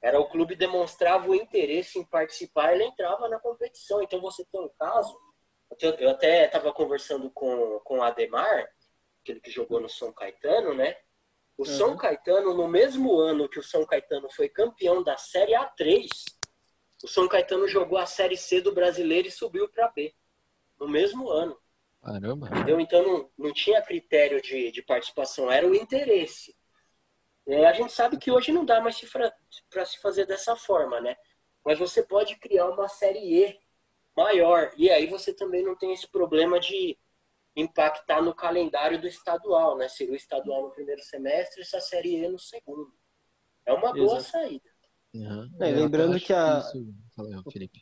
Era 0.02 0.20
o 0.20 0.28
clube 0.28 0.56
demonstrava 0.56 1.28
o 1.28 1.34
interesse 1.34 1.98
em 1.98 2.04
participar, 2.04 2.72
ele 2.72 2.84
entrava 2.84 3.28
na 3.28 3.38
competição. 3.38 4.02
Então 4.02 4.20
você 4.20 4.44
tem 4.44 4.60
um 4.60 4.68
caso 4.68 5.16
eu 5.80 6.10
até 6.10 6.46
estava 6.46 6.72
conversando 6.72 7.30
com, 7.30 7.80
com 7.80 7.98
o 7.98 8.02
Ademar, 8.02 8.68
aquele 9.22 9.40
que 9.40 9.50
jogou 9.50 9.80
no 9.80 9.88
São 9.88 10.12
Caetano, 10.12 10.74
né? 10.74 10.96
O 11.56 11.62
uhum. 11.62 11.66
São 11.66 11.96
Caetano, 11.96 12.54
no 12.54 12.68
mesmo 12.68 13.18
ano 13.18 13.48
que 13.48 13.58
o 13.58 13.62
São 13.62 13.86
Caetano 13.86 14.28
foi 14.30 14.48
campeão 14.48 15.02
da 15.02 15.16
Série 15.16 15.52
A3, 15.52 16.08
o 17.02 17.08
São 17.08 17.28
Caetano 17.28 17.66
jogou 17.66 17.98
a 17.98 18.06
Série 18.06 18.36
C 18.36 18.60
do 18.60 18.72
brasileiro 18.72 19.28
e 19.28 19.30
subiu 19.30 19.68
para 19.68 19.88
B. 19.88 20.14
No 20.78 20.88
mesmo 20.88 21.30
ano. 21.30 21.58
Caramba. 22.02 22.48
Entendeu? 22.48 22.80
Então 22.80 23.02
não, 23.02 23.30
não 23.38 23.52
tinha 23.52 23.82
critério 23.82 24.40
de, 24.40 24.70
de 24.72 24.82
participação, 24.82 25.50
era 25.50 25.66
o 25.66 25.74
interesse. 25.74 26.56
E 27.46 27.54
a 27.54 27.72
gente 27.72 27.92
sabe 27.92 28.18
que 28.18 28.30
hoje 28.30 28.52
não 28.52 28.64
dá 28.64 28.80
mais 28.80 28.96
para 29.70 29.84
se 29.84 29.98
fazer 29.98 30.26
dessa 30.26 30.56
forma, 30.56 31.00
né? 31.00 31.16
Mas 31.64 31.78
você 31.78 32.02
pode 32.02 32.36
criar 32.36 32.68
uma 32.68 32.88
Série 32.88 33.44
E 33.44 33.58
maior. 34.16 34.72
E 34.76 34.90
aí 34.90 35.06
você 35.06 35.32
também 35.32 35.62
não 35.62 35.76
tem 35.76 35.92
esse 35.92 36.08
problema 36.08 36.58
de 36.58 36.98
impactar 37.54 38.22
no 38.22 38.34
calendário 38.34 39.00
do 39.00 39.06
estadual, 39.06 39.76
né? 39.76 39.88
Seria 39.88 40.12
o 40.12 40.16
estadual 40.16 40.62
no 40.62 40.70
primeiro 40.70 41.02
semestre 41.02 41.60
e 41.60 41.62
essa 41.62 41.80
série 41.80 42.16
E 42.16 42.28
no 42.28 42.38
segundo. 42.38 42.92
É 43.66 43.72
uma 43.72 43.92
boa 43.92 44.18
Exato. 44.18 44.30
saída. 44.30 44.70
Uhum. 45.14 45.50
É, 45.60 45.70
lembrando 45.70 46.18
que 46.18 46.32
a. 46.32 46.58
Isso... 46.58 46.94
Felipe. 47.52 47.80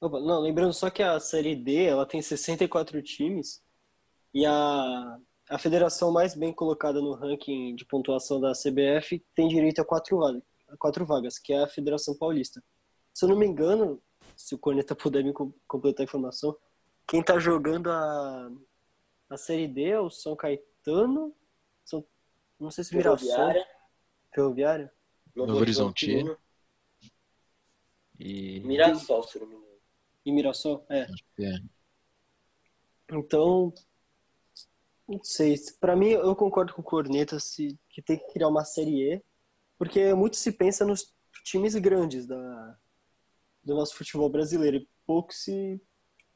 Opa, 0.00 0.20
não, 0.20 0.40
lembrando 0.40 0.72
só 0.72 0.90
que 0.90 1.02
a 1.02 1.18
série 1.18 1.56
D 1.56 1.84
ela 1.84 2.06
tem 2.06 2.22
64 2.22 3.02
times 3.02 3.62
e 4.32 4.46
a, 4.46 5.18
a 5.50 5.58
federação 5.58 6.12
mais 6.12 6.34
bem 6.36 6.52
colocada 6.52 7.00
no 7.00 7.14
ranking 7.14 7.74
de 7.74 7.84
pontuação 7.84 8.40
da 8.40 8.52
CBF 8.52 9.24
tem 9.34 9.48
direito 9.48 9.80
a 9.80 9.84
quatro, 9.84 10.18
vagas, 10.18 10.42
quatro 10.78 11.06
vagas, 11.06 11.38
que 11.38 11.52
é 11.52 11.62
a 11.62 11.68
Federação 11.68 12.16
Paulista. 12.16 12.62
Se 13.14 13.24
eu 13.24 13.28
não 13.28 13.36
me 13.36 13.46
engano, 13.46 14.02
se 14.36 14.54
o 14.54 14.58
Corneta 14.58 14.94
puder 14.94 15.24
me 15.24 15.32
completar 15.66 16.02
a 16.02 16.04
informação, 16.04 16.56
quem 17.06 17.22
tá 17.22 17.38
jogando 17.38 17.90
a, 17.90 18.50
a 19.30 19.36
Série 19.36 19.66
D 19.66 19.84
é 19.84 20.00
o 20.00 20.10
São 20.10 20.36
Caetano, 20.36 21.34
São, 21.84 22.04
não 22.60 22.70
sei 22.70 22.84
se 22.84 22.94
Mirassol. 22.94 23.28
Ferroviária. 23.28 23.66
Ferroviária? 24.34 24.92
Novo, 25.34 25.56
Horizonte. 25.56 26.24
E... 28.18 28.60
Mirassol, 28.60 29.22
se 29.22 29.38
não 29.38 29.46
me 29.46 29.54
engano. 29.54 29.68
E 30.24 30.32
Mirassol? 30.32 30.84
É. 30.88 31.06
é. 31.40 31.58
Então, 33.10 33.72
não 35.08 35.22
sei. 35.22 35.56
Para 35.80 35.96
mim, 35.96 36.08
eu 36.10 36.36
concordo 36.36 36.74
com 36.74 36.82
o 36.82 36.84
Corneta 36.84 37.40
se, 37.40 37.78
que 37.88 38.02
tem 38.02 38.18
que 38.18 38.32
criar 38.32 38.48
uma 38.48 38.64
Série 38.64 39.14
E, 39.14 39.22
porque 39.78 40.12
muito 40.12 40.36
se 40.36 40.52
pensa 40.52 40.84
nos 40.84 41.14
times 41.44 41.74
grandes 41.76 42.26
da, 42.26 42.76
do 43.64 43.74
nosso 43.74 43.94
futebol 43.94 44.28
brasileiro. 44.28 44.84
Pouco 45.06 45.32
se. 45.32 45.80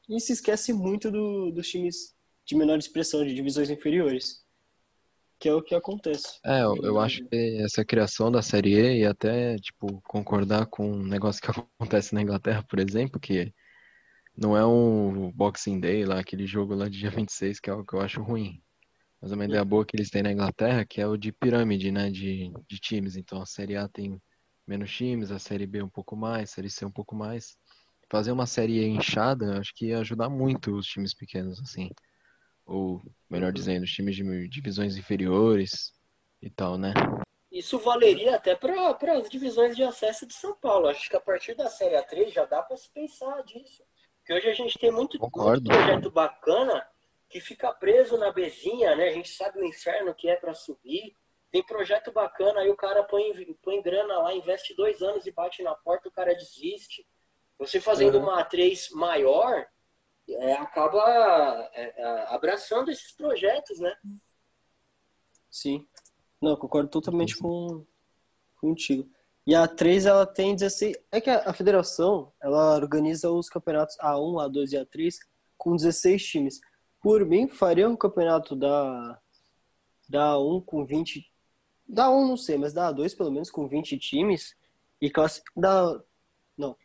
E 0.09 0.19
se 0.19 0.33
esquece 0.33 0.73
muito 0.73 1.11
do, 1.11 1.51
dos 1.51 1.67
times 1.67 2.15
de 2.45 2.55
menor 2.55 2.77
expressão, 2.77 3.25
de 3.25 3.33
divisões 3.33 3.69
inferiores. 3.69 4.43
Que 5.39 5.49
é 5.49 5.53
o 5.53 5.61
que 5.61 5.75
acontece. 5.75 6.39
É, 6.45 6.63
eu, 6.63 6.75
eu 6.77 6.99
acho 6.99 7.25
que 7.25 7.57
essa 7.61 7.83
criação 7.83 8.31
da 8.31 8.41
Série 8.41 8.73
E 8.73 8.99
e 9.01 9.05
até, 9.05 9.57
tipo, 9.57 10.01
concordar 10.03 10.65
com 10.67 10.89
um 10.89 11.03
negócio 11.03 11.41
que 11.41 11.49
acontece 11.79 12.13
na 12.13 12.21
Inglaterra, 12.21 12.63
por 12.63 12.79
exemplo, 12.79 13.19
que 13.19 13.53
não 14.35 14.57
é 14.57 14.65
um 14.65 15.31
Boxing 15.31 15.79
Day 15.79 16.05
lá, 16.05 16.19
aquele 16.19 16.45
jogo 16.45 16.73
lá 16.73 16.89
de 16.89 16.99
dia 16.99 17.09
26, 17.09 17.59
que 17.59 17.69
é 17.69 17.73
algo 17.73 17.85
que 17.85 17.93
eu 17.93 18.01
acho 18.01 18.21
ruim. 18.21 18.61
Mas 19.23 19.31
uma 19.31 19.45
ideia 19.45 19.63
boa 19.63 19.85
que 19.85 19.95
eles 19.95 20.09
têm 20.09 20.21
na 20.21 20.33
Inglaterra, 20.33 20.83
que 20.83 20.99
é 20.99 21.07
o 21.07 21.15
de 21.15 21.31
pirâmide, 21.31 21.89
né, 21.93 22.11
de, 22.11 22.51
de 22.67 22.77
times. 22.77 23.15
Então 23.15 23.41
a 23.41 23.45
Série 23.45 23.77
A 23.77 23.87
tem 23.87 24.21
menos 24.67 24.93
times, 24.93 25.31
a 25.31 25.39
Série 25.39 25.65
B 25.65 25.81
um 25.81 25.87
pouco 25.87 26.13
mais, 26.13 26.49
a 26.49 26.55
Série 26.55 26.69
C 26.69 26.85
um 26.85 26.91
pouco 26.91 27.15
mais. 27.15 27.55
Fazer 28.11 28.33
uma 28.33 28.45
série 28.45 28.85
inchada, 28.85 29.61
acho 29.61 29.73
que 29.73 29.87
ia 29.87 29.99
ajudar 29.99 30.27
muito 30.27 30.75
os 30.75 30.85
times 30.85 31.13
pequenos, 31.13 31.57
assim. 31.61 31.89
Ou, 32.65 33.01
melhor 33.29 33.47
uhum. 33.47 33.53
dizendo, 33.53 33.83
os 33.83 33.91
times 33.91 34.13
de 34.13 34.49
divisões 34.49 34.97
inferiores 34.97 35.93
e 36.41 36.49
tal, 36.49 36.77
né? 36.77 36.93
Isso 37.49 37.79
valeria 37.79 38.35
até 38.35 38.57
para 38.57 39.17
as 39.17 39.29
divisões 39.29 39.73
de 39.73 39.83
acesso 39.83 40.27
de 40.27 40.33
São 40.33 40.53
Paulo. 40.57 40.89
Acho 40.89 41.09
que 41.09 41.15
a 41.15 41.21
partir 41.21 41.55
da 41.55 41.69
Série 41.69 41.95
A3 41.95 42.29
já 42.33 42.43
dá 42.43 42.61
para 42.61 42.75
se 42.75 42.91
pensar 42.91 43.41
disso. 43.43 43.83
Porque 44.17 44.33
hoje 44.33 44.49
a 44.49 44.53
gente 44.53 44.77
tem 44.77 44.91
muito, 44.91 45.17
muito 45.17 45.63
projeto 45.63 46.11
bacana 46.11 46.85
que 47.33 47.41
fica 47.41 47.73
preso 47.73 48.15
na 48.15 48.31
bezinha, 48.31 48.95
né? 48.95 49.07
A 49.07 49.11
gente 49.11 49.29
sabe 49.29 49.59
o 49.59 49.65
inferno 49.65 50.13
que 50.13 50.29
é 50.29 50.35
para 50.35 50.53
subir 50.53 51.15
tem 51.51 51.63
projeto 51.63 52.11
bacana, 52.11 52.61
aí 52.61 52.69
o 52.71 52.75
cara 52.75 53.03
põe, 53.03 53.31
põe 53.61 53.79
grana 53.79 54.17
lá, 54.17 54.33
investe 54.33 54.75
dois 54.75 55.03
anos 55.03 55.27
e 55.27 55.31
bate 55.31 55.61
na 55.61 55.75
porta, 55.75 56.09
o 56.09 56.11
cara 56.11 56.33
desiste. 56.33 57.07
Você 57.59 57.79
fazendo 57.79 58.17
uhum. 58.17 58.23
uma 58.23 58.43
A3 58.43 58.91
maior, 58.93 59.63
é, 60.27 60.53
acaba 60.53 61.69
é, 61.73 62.01
é, 62.01 62.25
abraçando 62.29 62.89
esses 62.89 63.11
projetos, 63.11 63.79
né? 63.79 63.95
Sim. 65.47 65.87
Não, 66.41 66.55
concordo 66.55 66.89
totalmente 66.89 67.37
com, 67.37 67.85
contigo. 68.59 69.07
E 69.45 69.53
a 69.53 69.67
A3, 69.67 70.07
ela 70.07 70.25
tem 70.25 70.55
16... 70.55 70.97
É 71.11 71.21
que 71.21 71.29
a, 71.29 71.49
a 71.49 71.53
federação, 71.53 72.33
ela 72.41 72.75
organiza 72.75 73.29
os 73.29 73.47
campeonatos 73.47 73.95
A1, 73.97 74.49
A2 74.49 74.71
e 74.71 74.83
A3 74.83 75.17
com 75.55 75.75
16 75.75 76.25
times. 76.25 76.59
Por 77.03 77.25
mim, 77.25 77.47
faria 77.47 77.87
um 77.87 77.95
campeonato 77.95 78.55
da, 78.55 79.19
da 80.09 80.33
A1 80.33 80.65
com 80.65 80.85
20 80.85 81.31
Dá 81.87 82.09
um, 82.09 82.27
não 82.27 82.37
sei, 82.37 82.57
mas 82.57 82.73
dá 82.73 82.91
dois 82.91 83.13
pelo 83.13 83.29
menos 83.29 83.51
com 83.51 83.67
20 83.67 83.97
times 83.99 84.55
e 85.01 85.09
classe... 85.09 85.41
dá 85.55 86.01
não, 86.57 86.75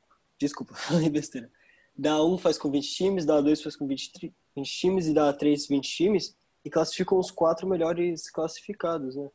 desculpa, 0.40 0.74
falei 0.76 1.08
besteira. 1.08 1.50
Dá 1.96 2.22
um 2.22 2.36
faz 2.36 2.58
com 2.58 2.70
20 2.70 2.94
times, 2.94 3.24
dá 3.24 3.40
dois 3.40 3.62
faz 3.62 3.76
com 3.76 3.86
20, 3.86 4.34
20 4.56 4.70
times 4.70 5.06
e 5.06 5.14
dá 5.14 5.32
três 5.32 5.66
20 5.66 5.88
times 5.88 6.36
e 6.64 6.70
classificam 6.70 7.18
os 7.18 7.30
quatro 7.30 7.66
melhores 7.68 8.30
classificados, 8.30 9.14
né? 9.16 9.30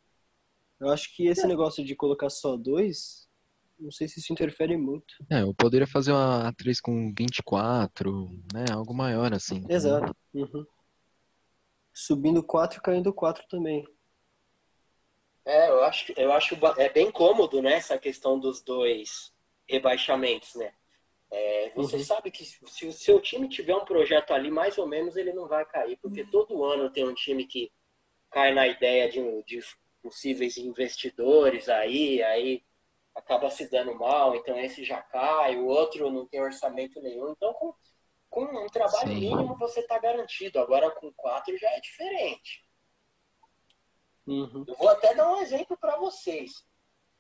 Eu 0.80 0.90
acho 0.90 1.16
que 1.16 1.28
esse 1.28 1.46
é. 1.46 1.48
negócio 1.48 1.84
de 1.84 1.96
colocar 1.96 2.30
só 2.30 2.58
dois, 2.58 3.28
não 3.80 3.92
sei 3.92 4.08
se 4.08 4.20
isso 4.20 4.34
interfere 4.34 4.76
muito. 4.78 5.14
É, 5.30 5.42
eu 5.42 5.54
poderia 5.54 5.88
fazer 5.88 6.12
uma 6.12 6.52
A3 6.52 6.80
com 6.82 7.14
24, 7.18 8.30
né? 8.54 8.66
Algo 8.72 8.94
maior 8.94 9.34
assim. 9.34 9.66
Exato. 9.70 10.16
Uhum. 10.34 10.66
Subindo 11.94 12.44
4 12.44 12.80
e 12.80 12.82
caindo 12.82 13.14
4 13.14 13.46
também. 13.48 13.88
É, 15.46 15.70
eu 15.70 15.84
acho, 15.84 16.14
eu 16.18 16.32
acho 16.32 16.58
é 16.78 16.90
bem 16.90 17.12
cômodo, 17.12 17.62
né, 17.62 17.74
essa 17.74 17.98
questão 17.98 18.40
dos 18.40 18.62
dois 18.62 19.34
rebaixamentos, 19.68 20.56
né? 20.56 20.74
É, 21.30 21.72
você 21.76 21.98
uhum. 21.98 22.04
sabe 22.04 22.30
que 22.30 22.46
se 22.46 22.86
o 22.86 22.94
seu 22.94 23.20
time 23.20 23.50
tiver 23.50 23.76
um 23.76 23.84
projeto 23.84 24.34
ali, 24.34 24.52
mais 24.52 24.78
ou 24.78 24.86
menos 24.86 25.18
ele 25.18 25.34
não 25.34 25.48
vai 25.48 25.66
cair, 25.66 25.98
porque 25.98 26.22
uhum. 26.22 26.30
todo 26.30 26.64
ano 26.64 26.92
tem 26.92 27.06
um 27.08 27.14
time 27.14 27.46
que 27.46 27.72
cai 28.30 28.54
na 28.54 28.68
ideia 28.68 29.10
de, 29.10 29.20
de 29.44 29.60
possíveis 30.02 30.58
investidores 30.58 31.68
aí, 31.70 32.22
aí 32.22 32.64
acaba 33.16 33.50
se 33.50 33.70
dando 33.70 33.96
mal, 33.96 34.36
então 34.36 34.58
esse 34.60 34.84
já 34.84 35.02
cai, 35.02 35.56
o 35.56 35.66
outro 35.66 36.12
não 36.12 36.26
tem 36.26 36.42
orçamento 36.42 37.02
nenhum. 37.02 37.32
Então, 37.32 37.54
com, 37.54 37.74
com 38.34 38.46
um 38.46 38.68
trabalho 38.68 39.10
Sim. 39.10 39.20
mínimo 39.20 39.56
você 39.56 39.82
está 39.82 40.00
garantido. 40.00 40.60
Agora 40.60 40.90
com 40.90 41.14
quatro 41.14 41.56
já 41.56 41.70
é 41.70 41.80
diferente. 41.80 42.66
Uhum. 44.26 44.66
Eu 44.68 44.76
vou 44.76 44.90
até 44.90 45.14
dar 45.14 45.32
um 45.32 45.40
exemplo 45.40 45.78
para 45.78 45.98
vocês. 45.98 46.66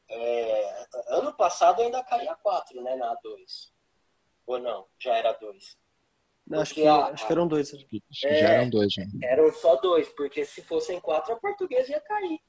É, 0.09 0.87
ano 1.09 1.31
passado 1.35 1.83
ainda 1.83 2.03
caía 2.03 2.35
4, 2.35 2.81
né, 2.81 2.95
na 2.95 3.15
A2. 3.15 3.71
Ou 4.47 4.57
não? 4.57 4.87
Já 4.97 5.15
era 5.15 5.33
2. 5.33 5.77
Acho 6.51 6.73
que, 6.73 6.87
a, 6.87 7.05
acho 7.05 7.25
que 7.25 7.31
eram 7.31 7.47
dois. 7.47 7.73
Acho 7.73 7.85
que 7.87 8.03
é, 8.25 8.39
já 8.41 8.49
eram 8.49 8.69
dois. 8.69 8.91
Já. 8.91 9.03
Eram 9.21 9.53
só 9.53 9.75
dois, 9.77 10.09
porque 10.09 10.43
se 10.43 10.61
fossem 10.61 10.99
quatro, 10.99 11.33
a 11.33 11.39
portuguesa 11.39 11.91
ia 11.91 12.01
cair. 12.01 12.39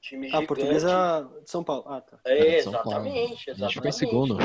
Time 0.00 0.32
a 0.32 0.46
portuguesa 0.46 1.28
de 1.42 1.50
São 1.50 1.64
Paulo. 1.64 1.84
Ah, 1.88 2.00
tá. 2.00 2.20
É, 2.24 2.58
exatamente, 2.58 3.50
exatamente. 3.50 3.64
Acho 3.64 3.74
que 3.74 3.82
foi 3.82 3.92
segundo. 3.92 4.36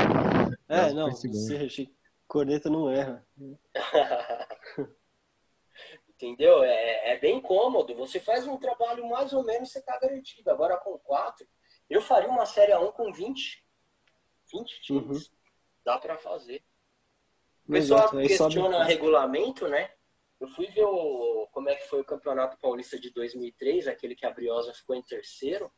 É, 0.72 0.92
não, 0.92 1.12
se, 1.12 1.94
corneta 2.26 2.70
não 2.70 2.90
erra. 2.90 3.26
Entendeu? 6.08 6.62
É, 6.62 7.12
é 7.12 7.18
bem 7.18 7.40
cômodo. 7.40 7.94
Você 7.96 8.18
faz 8.18 8.46
um 8.46 8.56
trabalho 8.56 9.06
mais 9.08 9.32
ou 9.32 9.44
menos, 9.44 9.70
você 9.70 9.80
está 9.80 9.98
garantido. 9.98 10.50
Agora 10.50 10.78
com 10.78 10.98
quatro, 10.98 11.46
eu 11.90 12.00
faria 12.00 12.30
uma 12.30 12.46
série 12.46 12.74
1 12.74 12.92
com 12.92 13.12
20. 13.12 13.62
20 14.50 14.80
times. 14.82 15.28
Uhum. 15.28 15.36
Dá 15.84 15.98
para 15.98 16.16
fazer. 16.16 16.64
O 17.68 17.72
pessoal 17.72 18.00
Exato, 18.00 18.18
questiona 18.18 18.78
sobe... 18.78 18.88
regulamento, 18.88 19.68
né? 19.68 19.92
Eu 20.40 20.48
fui 20.48 20.66
ver 20.68 20.84
o, 20.84 21.48
como 21.52 21.68
é 21.68 21.76
que 21.76 21.88
foi 21.88 22.00
o 22.00 22.04
Campeonato 22.04 22.58
Paulista 22.58 22.98
de 22.98 23.10
2003, 23.10 23.86
aquele 23.86 24.14
que 24.14 24.26
a 24.26 24.30
Briosa 24.30 24.72
ficou 24.74 24.96
em 24.96 25.02
terceiro. 25.02 25.70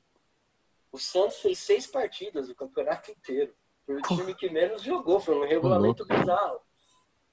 O 0.90 0.98
Santos 0.98 1.40
fez 1.40 1.58
seis 1.58 1.86
partidas 1.86 2.48
o 2.48 2.54
campeonato 2.54 3.10
inteiro. 3.12 3.54
Foi 3.86 3.96
o 3.96 4.02
time 4.02 4.34
que 4.34 4.48
menos 4.48 4.82
jogou, 4.82 5.20
foi 5.20 5.34
um 5.34 5.46
regulamento 5.46 6.06
bizarro. 6.06 6.60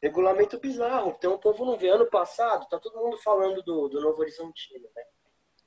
Regulamento 0.01 0.59
bizarro. 0.59 1.15
Então 1.17 1.33
o 1.33 1.39
povo 1.39 1.63
não 1.63 1.77
vê. 1.77 1.89
Ano 1.89 2.09
passado, 2.09 2.67
tá 2.67 2.79
todo 2.79 2.99
mundo 2.99 3.17
falando 3.17 3.61
do, 3.63 3.87
do 3.87 4.01
Novo 4.01 4.19
Horizontino, 4.19 4.87
né? 4.95 5.03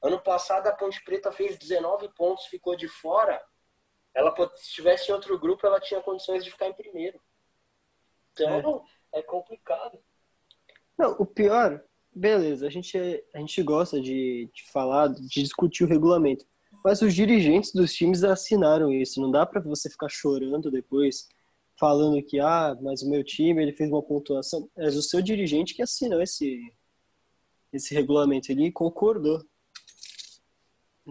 Ano 0.03 0.20
passado 0.20 0.66
a 0.66 0.73
Ponte 0.73 1.03
Preta 1.03 1.33
fez 1.33 1.57
19 1.57 2.11
pontos, 2.11 2.44
ficou 2.47 2.77
de 2.77 2.88
fora. 2.88 3.42
Ela, 4.14 4.35
se 4.57 4.68
estivesse 4.68 5.11
em 5.11 5.14
outro 5.14 5.38
grupo, 5.38 5.66
ela 5.66 5.81
tinha 5.81 6.03
condições 6.03 6.44
de 6.44 6.51
ficar 6.51 6.68
em 6.68 6.75
primeiro. 6.75 7.18
Então 8.33 8.85
é, 9.14 9.20
é 9.20 9.23
complicado. 9.23 9.99
Não, 10.99 11.12
o 11.12 11.25
pior, 11.25 11.83
beleza, 12.12 12.66
a 12.66 12.70
gente, 12.70 12.97
a 13.35 13.38
gente 13.38 13.62
gosta 13.62 14.01
de, 14.01 14.51
de 14.53 14.70
falar, 14.70 15.09
de 15.09 15.42
discutir 15.42 15.85
o 15.85 15.88
regulamento. 15.88 16.44
Mas 16.85 17.01
os 17.01 17.14
dirigentes 17.14 17.73
dos 17.73 17.94
times 17.94 18.23
assinaram 18.23 18.92
isso. 18.92 19.20
Não 19.20 19.31
dá 19.31 19.47
para 19.47 19.61
você 19.61 19.88
ficar 19.88 20.09
chorando 20.11 20.70
depois, 20.70 21.27
falando 21.81 22.23
que, 22.23 22.38
ah, 22.38 22.77
mas 22.83 23.01
o 23.03 23.09
meu 23.11 23.25
time 23.25 23.62
ele 23.62 23.73
fez 23.73 23.90
uma 23.90 24.03
pontuação. 24.03 24.68
É 24.77 24.88
o 24.88 25.03
seu 25.03 25.23
dirigente 25.23 25.75
que 25.75 25.83
assinou 25.83 26.20
esse, 26.20 26.61
esse 27.73 27.94
regulamento. 27.94 28.53
Ele 28.53 28.70
concordou. 28.70 29.42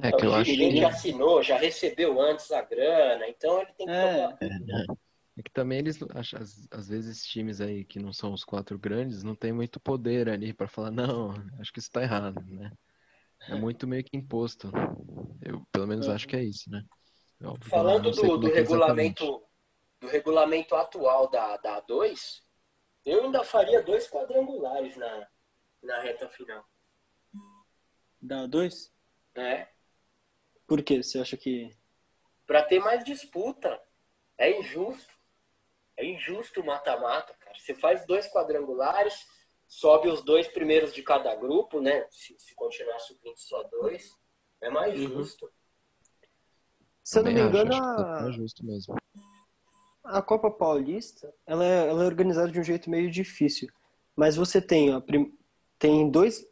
É 0.02 0.12
que 0.12 0.26
eu 0.26 0.32
o 0.32 0.36
acho 0.36 0.52
dirigente 0.52 0.80
que... 0.80 0.86
assinou, 0.86 1.44
já 1.44 1.58
recebeu 1.58 2.22
antes 2.22 2.52
a 2.52 2.62
grana, 2.62 3.28
então 3.28 3.62
ele 3.62 3.72
tem 3.78 3.86
que 3.86 3.92
É. 3.92 4.28
tomar. 4.28 4.98
É 5.36 5.42
que 5.42 5.52
também 5.52 5.80
eles, 5.80 6.00
às, 6.14 6.68
às 6.70 6.88
vezes, 6.88 7.26
times 7.26 7.60
aí 7.60 7.84
que 7.84 7.98
não 7.98 8.14
são 8.14 8.34
os 8.34 8.44
quatro 8.44 8.78
grandes 8.78 9.24
não 9.24 9.34
tem 9.36 9.52
muito 9.52 9.80
poder 9.80 10.30
ali 10.30 10.54
pra 10.54 10.68
falar, 10.68 10.92
não, 10.92 11.34
acho 11.60 11.74
que 11.74 11.80
isso 11.80 11.90
tá 11.92 12.04
errado, 12.04 12.40
né? 12.48 12.72
É 13.50 13.56
muito 13.56 13.88
meio 13.88 14.04
que 14.04 14.16
imposto. 14.16 14.72
Eu, 15.42 15.66
pelo 15.72 15.88
menos, 15.88 16.08
acho 16.08 16.28
que 16.28 16.36
é 16.36 16.44
isso, 16.44 16.70
né? 16.70 16.84
Eu 17.40 17.56
Falando 17.70 18.12
do, 18.12 18.38
do 18.38 18.48
é 18.48 18.58
é 18.58 18.60
exatamente. 18.62 19.22
regulamento 19.22 19.44
do 20.04 20.10
regulamento 20.10 20.76
atual 20.76 21.30
da, 21.30 21.56
da 21.58 21.82
A2, 21.82 22.42
eu 23.06 23.24
ainda 23.24 23.44
faria 23.44 23.82
dois 23.82 24.08
quadrangulares 24.10 24.98
na, 24.98 25.28
na 25.82 26.02
reta 26.02 26.28
final. 26.28 26.64
Dá 28.22 28.46
dois? 28.46 28.94
Né? 29.36 29.70
Por 30.68 30.84
quê? 30.84 31.02
Você 31.02 31.20
acha 31.20 31.38
que. 31.38 31.76
Para 32.46 32.64
ter 32.64 32.80
mais 32.80 33.04
disputa. 33.04 33.82
É 34.38 34.60
injusto. 34.60 35.14
É 35.96 36.06
injusto 36.06 36.60
o 36.60 36.66
mata-mata, 36.66 37.34
cara. 37.36 37.58
Você 37.58 37.74
faz 37.76 38.06
dois 38.06 38.28
quadrangulares, 38.28 39.26
sobe 39.80 40.08
os 40.08 40.22
dois 40.24 40.48
primeiros 40.48 40.94
de 40.94 41.02
cada 41.02 41.34
grupo, 41.36 41.82
né? 41.82 42.06
Se, 42.12 42.36
se 42.38 42.54
continuar 42.54 43.00
subindo 43.00 43.36
só 43.38 43.64
dois, 43.64 44.16
é 44.62 44.70
mais 44.70 45.00
Uhum. 45.00 45.08
justo. 45.08 45.52
Se 47.04 47.20
eu 47.20 47.24
não 47.24 47.32
me 47.34 47.42
engano, 47.42 47.72
tá 47.72 48.26
a, 48.26 48.32
justo 48.32 48.64
mesmo. 48.66 48.96
a 50.04 50.22
Copa 50.22 50.52
Paulista 50.52 51.34
ela 51.46 51.66
é, 51.66 51.88
ela 51.88 52.04
é 52.04 52.06
organizada 52.06 52.52
de 52.52 52.60
um 52.60 52.64
jeito 52.64 52.90
meio 52.90 53.10
difícil. 53.10 53.68
Mas 54.16 54.36
você 54.36 54.62
tem, 54.62 54.94
a 54.94 55.02
prim- 55.02 55.36
tem 55.80 56.10
dois. 56.10 56.46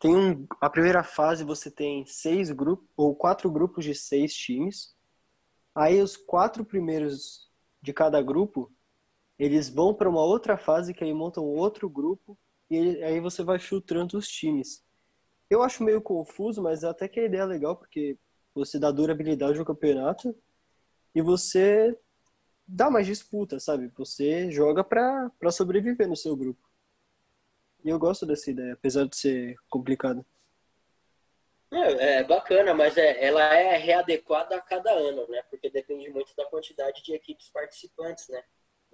Tem 0.00 0.14
um, 0.14 0.46
a 0.60 0.68
primeira 0.68 1.04
fase 1.04 1.44
você 1.44 1.70
tem 1.70 2.04
seis 2.04 2.50
grupos, 2.50 2.86
ou 2.96 3.14
quatro 3.14 3.48
grupos 3.50 3.84
de 3.84 3.94
seis 3.94 4.34
times. 4.34 4.94
Aí 5.72 6.02
os 6.02 6.16
quatro 6.16 6.64
primeiros 6.64 7.48
de 7.80 7.92
cada 7.92 8.20
grupo, 8.20 8.70
eles 9.38 9.68
vão 9.68 9.94
para 9.94 10.08
uma 10.08 10.22
outra 10.22 10.56
fase 10.56 10.94
que 10.94 11.04
aí 11.04 11.12
montam 11.12 11.44
outro 11.44 11.88
grupo 11.88 12.38
e 12.70 13.02
aí 13.02 13.20
você 13.20 13.42
vai 13.42 13.58
filtrando 13.58 14.16
os 14.16 14.28
times. 14.28 14.84
Eu 15.50 15.62
acho 15.62 15.84
meio 15.84 16.00
confuso, 16.00 16.62
mas 16.62 16.84
até 16.84 17.08
que 17.08 17.20
a 17.20 17.24
ideia 17.24 17.42
é 17.42 17.46
legal 17.46 17.76
porque 17.76 18.16
você 18.54 18.78
dá 18.78 18.90
durabilidade 18.90 19.58
ao 19.58 19.64
campeonato 19.64 20.34
e 21.14 21.20
você 21.20 21.96
dá 22.66 22.90
mais 22.90 23.06
disputa, 23.06 23.60
sabe? 23.60 23.88
Você 23.96 24.50
joga 24.50 24.82
pra 24.82 25.30
sobreviver 25.50 26.08
no 26.08 26.16
seu 26.16 26.36
grupo. 26.36 26.62
E 27.84 27.90
eu 27.90 27.98
gosto 27.98 28.24
dessa 28.24 28.50
ideia, 28.50 28.72
apesar 28.72 29.06
de 29.06 29.16
ser 29.16 29.56
complicado. 29.68 30.24
É, 31.70 32.18
é 32.18 32.24
bacana, 32.24 32.72
mas 32.72 32.96
é, 32.96 33.22
ela 33.22 33.42
é 33.42 33.76
readequada 33.76 34.56
a 34.56 34.60
cada 34.60 34.90
ano, 34.90 35.28
né? 35.28 35.42
Porque 35.50 35.68
depende 35.68 36.08
muito 36.08 36.34
da 36.34 36.46
quantidade 36.46 37.02
de 37.02 37.12
equipes 37.12 37.50
participantes, 37.50 38.28
né? 38.28 38.42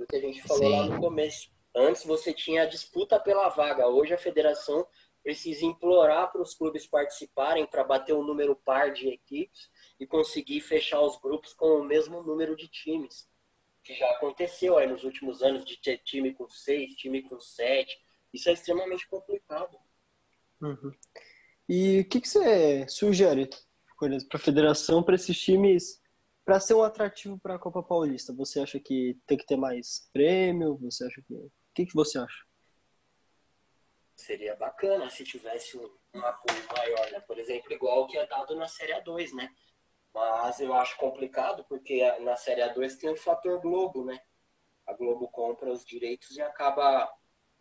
Do 0.01 0.07
que 0.07 0.17
a 0.17 0.21
gente 0.21 0.41
falou 0.45 0.67
lá 0.67 0.85
Sim. 0.85 0.89
no 0.89 0.99
começo. 0.99 1.51
Antes 1.77 2.07
você 2.07 2.33
tinha 2.33 2.63
a 2.63 2.67
disputa 2.67 3.21
pela 3.21 3.51
vaga, 3.51 3.87
hoje 3.87 4.15
a 4.15 4.19
federação 4.19 4.87
precisa 5.23 5.67
implorar 5.67 6.33
para 6.33 6.41
os 6.41 6.55
clubes 6.55 6.87
participarem 6.87 7.67
para 7.67 7.85
bater 7.85 8.15
um 8.15 8.25
número 8.25 8.57
par 8.57 8.95
de 8.95 9.09
equipes 9.09 9.71
e 10.01 10.07
conseguir 10.07 10.63
fechar 10.63 11.03
os 11.03 11.21
grupos 11.21 11.53
com 11.53 11.67
o 11.79 11.85
mesmo 11.85 12.23
número 12.23 12.57
de 12.57 12.67
times. 12.67 13.29
Que 13.85 13.93
já 13.93 14.09
aconteceu 14.13 14.79
aí 14.79 14.87
nos 14.87 15.05
últimos 15.05 15.43
anos 15.43 15.67
de 15.67 15.77
ter 15.77 15.99
time 15.99 16.33
com 16.33 16.49
seis, 16.49 16.95
time 16.95 17.21
com 17.21 17.39
sete. 17.39 18.01
Isso 18.33 18.49
é 18.49 18.55
extremamente 18.55 19.07
complicado. 19.07 19.77
E 21.69 22.01
o 22.01 22.09
que, 22.09 22.23
que 22.23 22.29
você 22.29 22.89
sugere 22.89 23.51
para 23.99 24.17
a 24.33 24.39
federação, 24.39 25.03
para 25.03 25.15
esses 25.15 25.39
times, 25.39 26.00
para 26.51 26.59
ser 26.59 26.75
um 26.75 26.83
atrativo 26.83 27.39
para 27.39 27.55
a 27.55 27.59
Copa 27.61 27.81
Paulista? 27.81 28.33
Você 28.33 28.59
acha 28.59 28.81
que 28.81 29.17
tem 29.25 29.39
que 29.39 29.47
ter 29.47 29.57
mais 29.57 30.11
prêmio? 30.13 30.77
Você 30.79 31.07
acha 31.07 31.23
que. 31.23 31.33
O 31.33 31.49
que, 31.73 31.87
que 31.87 31.95
você 31.95 32.19
acha? 32.19 32.45
Seria 34.17 34.57
bacana 34.57 35.09
se 35.11 35.23
tivesse 35.23 35.79
um, 35.79 35.97
um 36.13 36.25
apoio 36.25 36.59
maior, 36.77 37.09
né? 37.13 37.21
Por 37.21 37.39
exemplo, 37.39 37.73
igual 37.73 38.03
o 38.03 38.07
que 38.09 38.19
é 38.19 38.27
dado 38.27 38.57
na 38.57 38.67
Série 38.67 38.93
A2, 38.95 39.33
né? 39.33 39.49
Mas 40.13 40.59
eu 40.59 40.75
acho 40.75 40.97
complicado 40.97 41.65
porque 41.69 42.03
a- 42.03 42.19
na 42.19 42.35
Série 42.35 42.63
A2 42.63 42.99
tem 42.99 43.09
o 43.11 43.17
fator 43.17 43.61
Globo, 43.61 44.05
né? 44.05 44.19
A 44.89 44.93
Globo 44.93 45.29
compra 45.29 45.71
os 45.71 45.85
direitos 45.85 46.37
e 46.37 46.43
acaba 46.43 47.09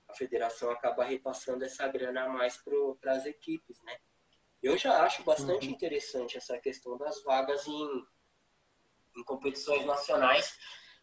a 0.07 0.13
federação 0.15 0.71
acaba 0.71 1.03
repassando 1.03 1.63
essa 1.63 1.87
grana 1.87 2.23
a 2.23 2.29
mais 2.29 2.57
para 2.57 3.13
as 3.13 3.27
equipes, 3.27 3.79
né? 3.83 3.95
Eu 4.63 4.75
já 4.79 5.03
acho 5.05 5.23
bastante 5.23 5.69
interessante 5.69 6.37
essa 6.37 6.57
questão 6.57 6.97
das 6.97 7.21
vagas 7.23 7.67
em, 7.67 8.03
em 9.15 9.23
competições 9.23 9.85
nacionais, 9.85 10.57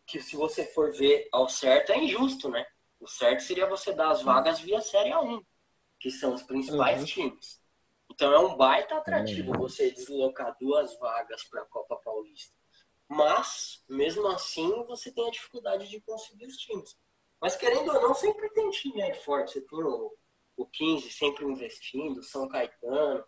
que 0.07 0.21
se 0.21 0.37
você 0.37 0.64
for 0.66 0.92
ver 0.92 1.29
ao 1.33 1.49
certo 1.49 1.92
é 1.92 1.99
injusto, 1.99 2.49
né? 2.49 2.64
O 3.01 3.07
certo 3.07 3.42
seria 3.42 3.66
você 3.66 3.92
dar 3.92 4.11
as 4.11 4.23
vagas 4.23 4.61
via 4.61 4.81
Série 4.81 5.11
A1, 5.11 5.45
que 6.01 6.11
são 6.11 6.35
os 6.35 6.42
principais 6.42 7.01
Uhum. 7.01 7.07
times. 7.07 7.61
Então 8.11 8.33
é 8.33 8.38
um 8.38 8.57
baita 8.57 8.97
atrativo 8.97 9.53
você 9.53 9.90
deslocar 9.90 10.57
duas 10.61 10.97
vagas 10.99 11.45
para 11.45 11.62
a 11.62 11.66
Copa 11.66 11.97
Paulista. 11.97 12.55
Mas, 13.09 13.85
mesmo 13.88 14.27
assim, 14.29 14.85
você 14.85 15.12
tem 15.12 15.27
a 15.29 15.31
dificuldade 15.31 15.88
de 15.88 16.01
conseguir 16.01 16.47
os 16.47 16.57
times. 16.57 16.97
Mas 17.40 17.57
querendo 17.57 17.92
ou 17.92 18.01
não, 18.01 18.14
sempre 18.14 18.49
tem 18.51 18.71
time 18.71 19.03
aí 19.03 19.14
forte. 19.14 19.53
Você 19.53 19.61
tem 19.61 19.83
o, 19.83 20.16
o 20.57 20.66
15 20.66 21.11
sempre 21.11 21.45
investindo, 21.45 22.23
São 22.23 22.49
Caetano. 22.49 23.25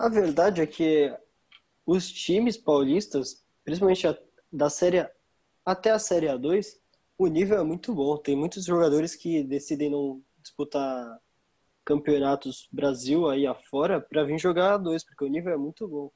A 0.00 0.08
verdade 0.08 0.60
é 0.60 0.66
que 0.66 1.16
os 1.86 2.10
times 2.10 2.56
paulistas, 2.56 3.44
principalmente 3.64 4.06
a- 4.06 4.18
da 4.52 4.68
série 4.68 4.98
A 5.00 5.10
até 5.64 5.90
a 5.90 5.98
série 5.98 6.26
A2, 6.28 6.76
o 7.18 7.26
nível 7.26 7.58
é 7.58 7.64
muito 7.64 7.92
bom. 7.94 8.16
Tem 8.18 8.36
muitos 8.36 8.64
jogadores 8.64 9.16
que 9.16 9.42
decidem 9.42 9.90
não 9.90 10.22
disputar 10.38 11.18
campeonatos 11.84 12.68
Brasil 12.72 13.28
aí 13.28 13.46
afora 13.46 14.00
para 14.00 14.24
vir 14.24 14.38
jogar 14.38 14.78
A2, 14.78 15.04
porque 15.04 15.24
o 15.24 15.28
nível 15.28 15.52
é 15.52 15.56
muito 15.56 15.88
bom. 15.88 16.10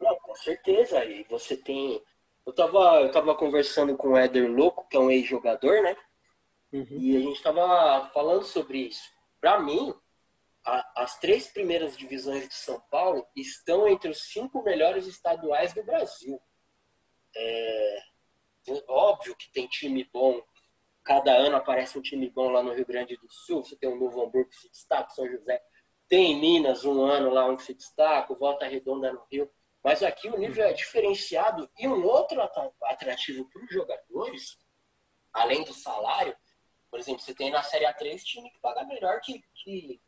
Não, 0.00 0.16
com 0.20 0.34
certeza. 0.36 1.04
E 1.04 1.24
você 1.24 1.56
tem. 1.56 2.00
Eu 2.44 2.52
tava, 2.52 3.00
eu 3.00 3.10
tava 3.10 3.34
conversando 3.34 3.96
com 3.96 4.10
o 4.10 4.16
Éder 4.16 4.48
Louco, 4.50 4.86
que 4.88 4.96
é 4.96 5.00
um 5.00 5.10
ex-jogador, 5.10 5.82
né? 5.82 5.96
Uhum. 6.72 6.86
E 6.90 7.16
a 7.16 7.20
gente 7.20 7.42
tava 7.42 8.08
falando 8.10 8.44
sobre 8.44 8.78
isso. 8.88 9.02
Para 9.40 9.60
mim, 9.60 9.92
as 10.96 11.18
três 11.18 11.46
primeiras 11.46 11.96
divisões 11.96 12.48
de 12.48 12.54
São 12.54 12.80
Paulo 12.90 13.26
estão 13.36 13.86
entre 13.86 14.08
os 14.10 14.22
cinco 14.32 14.62
melhores 14.62 15.06
estaduais 15.06 15.74
do 15.74 15.84
Brasil. 15.84 16.40
É, 17.36 18.02
óbvio 18.88 19.36
que 19.36 19.52
tem 19.52 19.68
time 19.68 20.08
bom. 20.10 20.42
Cada 21.04 21.36
ano 21.36 21.56
aparece 21.56 21.98
um 21.98 22.02
time 22.02 22.30
bom 22.30 22.48
lá 22.48 22.62
no 22.62 22.72
Rio 22.72 22.86
Grande 22.86 23.16
do 23.18 23.30
Sul. 23.30 23.62
Você 23.62 23.76
tem 23.76 23.90
o 23.90 23.96
Novo 23.96 24.22
Hamburgo 24.22 24.48
que 24.48 24.56
se 24.56 24.70
destaca, 24.70 25.10
São 25.10 25.28
José. 25.28 25.62
Tem 26.08 26.32
em 26.32 26.40
Minas 26.40 26.84
um 26.84 27.04
ano 27.04 27.30
lá 27.30 27.44
um 27.46 27.56
que 27.56 27.64
se 27.64 27.74
destaca, 27.74 28.34
Volta 28.34 28.66
Redonda 28.66 29.12
no 29.12 29.24
Rio. 29.30 29.50
Mas 29.84 30.02
aqui 30.02 30.28
o 30.28 30.38
nível 30.38 30.64
é 30.64 30.72
diferenciado 30.72 31.70
e 31.78 31.86
um 31.86 32.04
outro 32.04 32.40
atra- 32.40 32.72
atrativo 32.84 33.48
para 33.50 33.62
os 33.62 33.70
jogadores, 33.70 34.58
além 35.32 35.62
do 35.62 35.74
salário, 35.74 36.36
por 36.90 36.98
exemplo, 36.98 37.20
você 37.20 37.34
tem 37.34 37.50
na 37.50 37.62
Série 37.62 37.84
A3 37.84 38.22
time 38.22 38.50
que 38.50 38.58
paga 38.60 38.84
melhor 38.84 39.20
que, 39.20 39.42
que, 39.62 40.00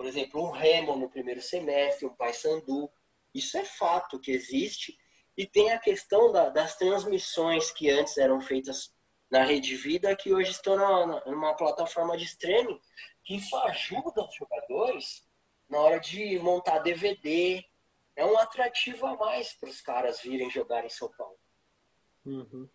por 0.00 0.06
exemplo, 0.06 0.42
um 0.42 0.50
Remo 0.50 0.96
no 0.96 1.10
primeiro 1.10 1.42
semestre, 1.42 2.06
um 2.06 2.14
Paysandu. 2.16 2.90
Isso 3.34 3.58
é 3.58 3.66
fato 3.66 4.18
que 4.18 4.30
existe. 4.30 4.96
E 5.36 5.46
tem 5.46 5.72
a 5.72 5.78
questão 5.78 6.32
da- 6.32 6.48
das 6.48 6.74
transmissões 6.74 7.70
que 7.70 7.90
antes 7.90 8.16
eram 8.16 8.40
feitas 8.40 8.94
na 9.30 9.44
Rede 9.44 9.76
Vida 9.76 10.16
que 10.16 10.32
hoje 10.32 10.52
estão 10.52 10.74
na, 10.74 11.22
numa 11.26 11.54
plataforma 11.54 12.16
de 12.16 12.24
streaming, 12.24 12.80
que 13.22 13.36
isso 13.36 13.54
ajuda 13.58 14.24
os 14.26 14.34
jogadores 14.34 15.28
na 15.68 15.78
hora 15.80 16.00
de 16.00 16.38
montar 16.38 16.78
DVD. 16.78 17.62
É 18.16 18.24
um 18.24 18.38
atrativo 18.38 19.04
a 19.04 19.14
mais 19.18 19.52
para 19.52 19.68
os 19.68 19.82
caras 19.82 20.22
virem 20.22 20.50
jogar 20.50 20.82
em 20.82 20.88
São 20.88 21.10
Paulo. 21.10 21.36
Uhum. 22.24 22.66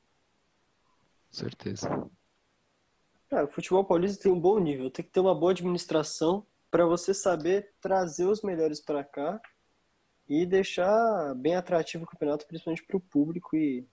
Certeza. 1.32 1.90
O 3.32 3.48
futebol 3.48 3.84
paulista 3.84 4.22
tem 4.22 4.32
um 4.32 4.40
bom 4.40 4.60
nível, 4.60 4.92
tem 4.92 5.04
que 5.04 5.10
ter 5.12 5.22
uma 5.22 5.34
boa 5.34 5.54
administração 5.54 6.46
para 6.70 6.86
você 6.86 7.14
saber 7.14 7.74
trazer 7.80 8.26
os 8.26 8.42
melhores 8.42 8.80
para 8.80 9.04
cá 9.04 9.40
e 10.28 10.46
deixar 10.46 11.34
bem 11.36 11.56
atrativo 11.56 12.04
o 12.04 12.08
campeonato, 12.08 12.48
principalmente 12.48 12.86
para 12.86 12.98
o 12.98 13.02
público 13.02 13.56
e, 13.56 13.88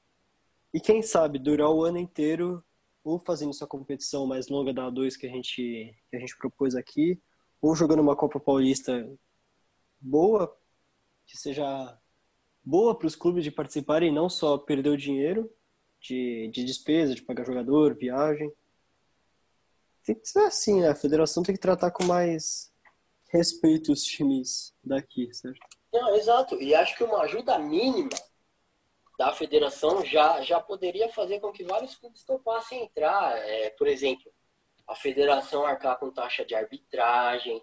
e 0.73 0.81
quem 0.81 1.03
sabe 1.03 1.39
durar 1.39 1.71
o 1.71 1.85
ano 1.85 1.99
inteiro 1.99 2.65
ou 3.05 3.19
fazendo 3.19 3.51
essa 3.51 3.67
competição 3.67 4.27
mais 4.27 4.49
longa 4.49 4.73
da 4.73 4.91
A2 4.91 5.17
que 5.17 5.27
a 5.27 5.31
gente, 5.31 5.95
que 6.09 6.17
a 6.17 6.19
gente 6.19 6.37
propôs 6.39 6.75
aqui, 6.75 7.21
ou 7.61 7.75
jogando 7.75 8.01
uma 8.01 8.17
Copa 8.17 8.41
Paulista 8.41 9.09
boa, 10.01 10.57
que 11.27 11.37
seja 11.37 11.99
boa 12.65 12.97
para 12.97 13.07
os 13.07 13.17
clubes 13.17 13.45
de 13.45 13.51
participarem 13.51 14.11
e 14.11 14.15
não 14.15 14.29
só 14.29 14.57
perder 14.57 14.91
o 14.91 14.97
dinheiro 14.97 15.51
de, 16.01 16.49
de 16.53 16.65
despesa, 16.65 17.15
de 17.15 17.23
pagar 17.23 17.45
jogador, 17.45 17.95
viagem. 17.95 18.53
Tem 20.05 20.15
que 20.15 20.27
ser 20.27 20.41
assim, 20.41 20.81
né? 20.81 20.88
A 20.88 20.95
federação 20.95 21.43
tem 21.43 21.55
que 21.55 21.61
tratar 21.61 21.91
com 21.91 22.05
mais 22.05 22.73
respeito 23.31 23.93
os 23.93 24.03
times 24.03 24.75
daqui, 24.85 25.33
certo? 25.33 25.61
Não, 25.93 26.15
exato. 26.15 26.61
E 26.61 26.75
acho 26.75 26.97
que 26.97 27.05
uma 27.05 27.23
ajuda 27.23 27.59
mínima 27.59 28.11
da 29.19 29.33
federação 29.33 30.05
já, 30.05 30.41
já 30.43 30.61
poderia 30.61 31.09
fazer 31.09 31.38
com 31.41 31.53
que 31.53 31.65
vários 31.65 31.95
clubes 31.95 32.25
topassem 32.25 32.85
entrar. 32.85 33.37
É, 33.38 33.71
por 33.71 33.87
exemplo, 33.87 34.33
a 34.87 34.95
federação 34.95 35.65
arcar 35.65 35.99
com 35.99 36.11
taxa 36.11 36.45
de 36.45 36.55
arbitragem, 36.55 37.62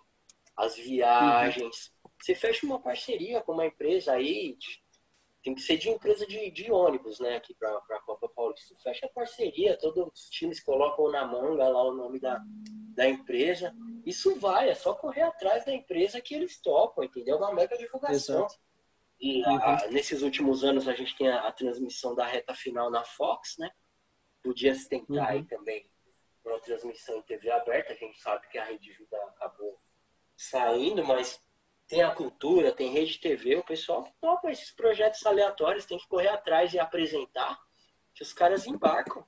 as 0.56 0.76
viagens. 0.76 1.92
Uhum. 2.04 2.12
Você 2.22 2.36
fecha 2.36 2.66
uma 2.66 2.80
parceria 2.80 3.42
com 3.42 3.54
uma 3.54 3.66
empresa 3.66 4.14
aí, 4.14 4.58
tem 5.50 5.56
que 5.56 5.62
ser 5.62 5.78
de 5.78 5.90
empresa 5.90 6.28
de, 6.28 6.52
de 6.52 6.72
ônibus, 6.72 7.20
né, 7.20 7.36
aqui 7.36 7.56
para 7.56 7.76
a 7.76 8.02
Copa 8.02 8.30
Paulista. 8.30 8.76
Fecha 8.84 9.08
a 9.08 9.10
parceria, 9.10 9.78
todos 9.78 10.08
os 10.14 10.30
times 10.30 10.60
colocam 10.60 11.10
na 11.10 11.26
manga 11.26 11.68
lá 11.68 11.84
o 11.84 11.96
nome 11.96 12.20
da, 12.20 12.40
da 12.96 13.08
empresa. 13.08 13.74
Isso 14.06 14.36
vai, 14.36 14.70
é 14.70 14.76
só 14.76 14.94
correr 14.94 15.24
atrás 15.24 15.66
da 15.66 15.74
empresa 15.74 16.22
que 16.22 16.36
eles 16.36 16.62
topam, 16.62 17.04
entendeu? 17.04 17.38
Uma 17.38 17.54
mega 17.54 17.76
divulgação. 17.78 18.46
Exato. 18.46 18.60
E 19.20 19.42
uhum. 19.46 19.56
a, 19.56 19.88
nesses 19.88 20.22
últimos 20.22 20.64
anos 20.64 20.88
a 20.88 20.94
gente 20.94 21.18
tem 21.18 21.28
a, 21.28 21.48
a, 21.48 21.52
transmissão 21.52 22.14
da 22.14 22.26
reta 22.26 22.54
final 22.54 22.92
na 22.92 23.04
Fox, 23.04 23.56
né? 23.58 23.72
Podia 24.44 24.76
se 24.76 24.88
tentar 24.88 25.14
uhum. 25.14 25.24
aí 25.24 25.44
também 25.46 25.90
uma 26.46 26.60
transmissão 26.60 27.18
em 27.18 27.24
TV 27.24 27.50
aberta. 27.50 27.94
A 27.94 27.96
gente 27.96 28.20
sabe 28.22 28.48
que 28.50 28.58
a 28.58 28.66
Rede 28.66 28.92
Vida 28.94 29.18
acabou 29.36 29.80
saindo, 30.38 31.04
mas 31.04 31.42
tem 31.90 32.04
a 32.04 32.14
cultura, 32.14 32.72
tem 32.72 32.94
Rede 32.94 33.18
TV, 33.20 33.56
o 33.56 33.64
pessoal 33.64 34.04
que 34.04 34.12
topa 34.22 34.52
esses 34.52 34.72
projetos 34.72 35.26
aleatórios 35.26 35.86
tem 35.86 35.98
que 35.98 36.08
correr 36.08 36.28
atrás 36.28 36.72
e 36.72 36.80
apresentar 36.80 37.60
que 38.14 38.22
os 38.22 38.32
caras 38.32 38.68
embarcam. 38.68 39.26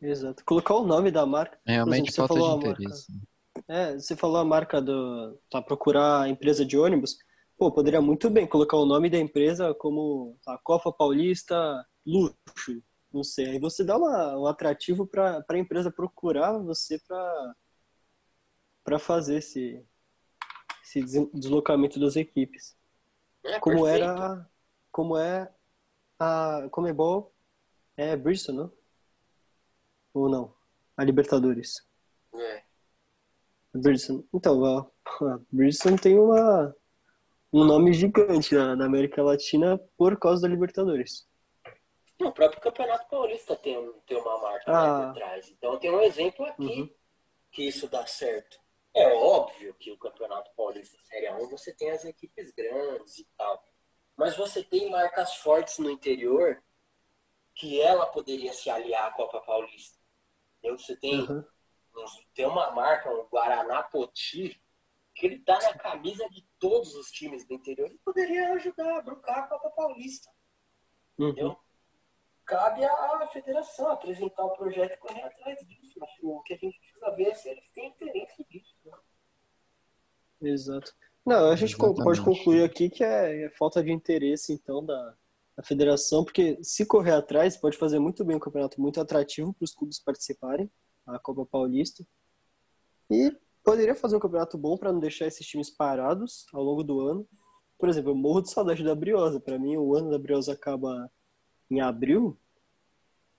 Exato. 0.00 0.44
Colocar 0.44 0.74
o 0.74 0.86
nome 0.86 1.10
da 1.10 1.24
marca. 1.24 1.58
Realmente 1.66 2.10
exemplo, 2.10 2.36
falta 2.36 2.58
de 2.58 2.70
interesse. 2.70 3.10
Marca... 3.10 3.28
É, 3.66 3.94
você 3.98 4.14
falou 4.14 4.36
a 4.36 4.44
marca 4.44 4.80
do. 4.80 5.40
Tá, 5.50 5.60
procurar 5.60 6.22
a 6.22 6.28
empresa 6.28 6.64
de 6.64 6.78
ônibus. 6.78 7.16
Pô, 7.56 7.72
poderia 7.72 8.00
muito 8.00 8.30
bem 8.30 8.46
colocar 8.46 8.76
o 8.76 8.86
nome 8.86 9.10
da 9.10 9.18
empresa 9.18 9.74
como 9.74 10.38
a 10.46 10.58
Copa 10.58 10.92
Paulista 10.92 11.84
Luxo. 12.06 12.82
Não 13.12 13.24
sei. 13.24 13.52
Aí 13.52 13.58
você 13.58 13.82
dá 13.82 13.96
uma, 13.96 14.38
um 14.38 14.46
atrativo 14.46 15.06
para 15.06 15.42
a 15.48 15.58
empresa 15.58 15.90
procurar 15.90 16.58
você 16.58 17.00
para 17.08 17.54
para 18.84 18.98
fazer 18.98 19.38
esse, 19.38 19.84
esse 20.88 21.26
deslocamento 21.34 22.00
das 22.00 22.16
equipes. 22.16 22.76
É, 23.44 23.60
como 23.60 23.84
perfeito. 23.84 24.04
era 24.04 24.50
como 24.90 25.16
é 25.16 25.52
a 26.18 26.68
Comebol 26.70 27.34
é 27.96 28.16
Bristol, 28.16 28.54
não? 28.54 28.72
Ou 30.14 30.28
não? 30.28 30.54
A 30.96 31.04
Libertadores. 31.04 31.86
É. 32.34 32.62
Bristol. 33.74 34.24
Então, 34.32 34.64
a, 34.64 34.80
a 34.80 35.40
Bristol 35.50 35.98
tem 35.98 36.18
uma 36.18 36.74
um 37.52 37.64
nome 37.64 37.92
gigante 37.92 38.54
na, 38.54 38.76
na, 38.76 38.84
América 38.84 39.22
Latina 39.22 39.78
por 39.96 40.18
causa 40.18 40.42
da 40.42 40.48
Libertadores. 40.48 41.26
o 42.20 42.30
próprio 42.30 42.60
Campeonato 42.60 43.08
Paulista 43.08 43.56
tem, 43.56 43.92
tem 44.06 44.20
uma 44.20 44.38
marca 44.38 44.64
ah. 44.66 45.06
por 45.06 45.14
trás. 45.14 45.48
Então 45.50 45.78
tem 45.78 45.90
um 45.90 46.00
exemplo 46.00 46.44
aqui 46.44 46.82
uhum. 46.82 46.94
que 47.50 47.66
isso 47.66 47.88
dá 47.88 48.06
certo. 48.06 48.58
É 48.98 49.14
óbvio 49.14 49.74
que 49.74 49.90
o 49.90 49.98
Campeonato 49.98 50.50
Paulista 50.56 50.98
Série 51.02 51.30
1 51.30 51.48
você 51.48 51.72
tem 51.72 51.90
as 51.90 52.04
equipes 52.04 52.50
grandes 52.52 53.18
e 53.18 53.24
tal. 53.36 53.64
Mas 54.16 54.36
você 54.36 54.64
tem 54.64 54.90
marcas 54.90 55.36
fortes 55.36 55.78
no 55.78 55.90
interior 55.90 56.60
que 57.54 57.80
ela 57.80 58.06
poderia 58.06 58.52
se 58.52 58.68
aliar 58.68 59.06
à 59.06 59.12
Copa 59.12 59.40
Paulista. 59.40 59.98
Entendeu? 60.58 60.78
Você 60.78 60.96
tem, 60.96 61.20
uhum. 61.20 61.44
tem 62.34 62.46
uma 62.46 62.72
marca, 62.72 63.10
um 63.10 63.28
Guaraná 63.28 63.82
Poti, 63.84 64.60
que 65.14 65.26
ele 65.26 65.38
tá 65.40 65.58
na 65.60 65.74
camisa 65.74 66.28
de 66.30 66.44
todos 66.58 66.94
os 66.94 67.10
times 67.10 67.46
do 67.46 67.54
interior 67.54 67.90
e 67.90 67.98
poderia 67.98 68.52
ajudar 68.54 68.98
a 68.98 69.02
brincar 69.02 69.38
a 69.40 69.46
Copa 69.48 69.70
Paulista. 69.70 70.30
Uhum. 71.18 71.28
Entendeu? 71.28 71.58
Cabe 72.44 72.84
à 72.84 73.28
federação 73.28 73.90
apresentar 73.90 74.44
o 74.44 74.56
projeto 74.56 74.94
e 74.94 74.96
correr 74.96 75.22
atrás 75.22 75.58
disso. 75.66 76.00
O 76.22 76.42
que 76.42 76.54
a 76.54 76.56
gente 76.56 76.80
precisa 76.98 77.10
ver 77.16 77.34
se 77.36 77.48
eles 77.48 77.68
têm 77.74 77.88
interesse 77.88 78.44
disso. 78.50 78.74
Né? 78.84 80.50
Exato. 80.50 80.92
Não, 81.24 81.50
a 81.50 81.56
gente 81.56 81.74
Exatamente. 81.74 82.04
pode 82.04 82.22
concluir 82.22 82.64
aqui 82.64 82.88
que 82.88 83.04
é, 83.04 83.44
é, 83.44 83.50
falta 83.50 83.82
de 83.82 83.92
interesse, 83.92 84.52
então, 84.52 84.84
da, 84.84 85.14
da 85.56 85.62
federação, 85.62 86.24
porque 86.24 86.58
se 86.62 86.86
correr 86.86 87.12
atrás, 87.12 87.56
pode 87.56 87.76
fazer 87.76 87.98
muito 87.98 88.24
bem 88.24 88.36
um 88.36 88.40
campeonato 88.40 88.80
muito 88.80 89.00
atrativo 89.00 89.52
para 89.52 89.64
os 89.64 89.74
clubes 89.74 89.98
participarem, 90.02 90.70
a 91.06 91.18
Copa 91.18 91.44
Paulista. 91.46 92.04
E 93.10 93.36
poderia 93.62 93.94
fazer 93.94 94.16
um 94.16 94.20
campeonato 94.20 94.56
bom 94.56 94.76
para 94.76 94.92
não 94.92 95.00
deixar 95.00 95.26
esses 95.26 95.46
times 95.46 95.70
parados 95.70 96.46
ao 96.52 96.62
longo 96.62 96.82
do 96.82 97.00
ano. 97.00 97.28
Por 97.78 97.88
exemplo, 97.88 98.10
eu 98.10 98.16
morro 98.16 98.42
de 98.42 98.50
saudade 98.50 98.82
da 98.82 98.94
Briosa. 98.94 99.40
Para 99.40 99.58
mim, 99.58 99.76
o 99.76 99.94
ano 99.94 100.10
da 100.10 100.18
Briosa 100.18 100.52
acaba 100.52 101.10
em 101.70 101.80
abril. 101.80 102.38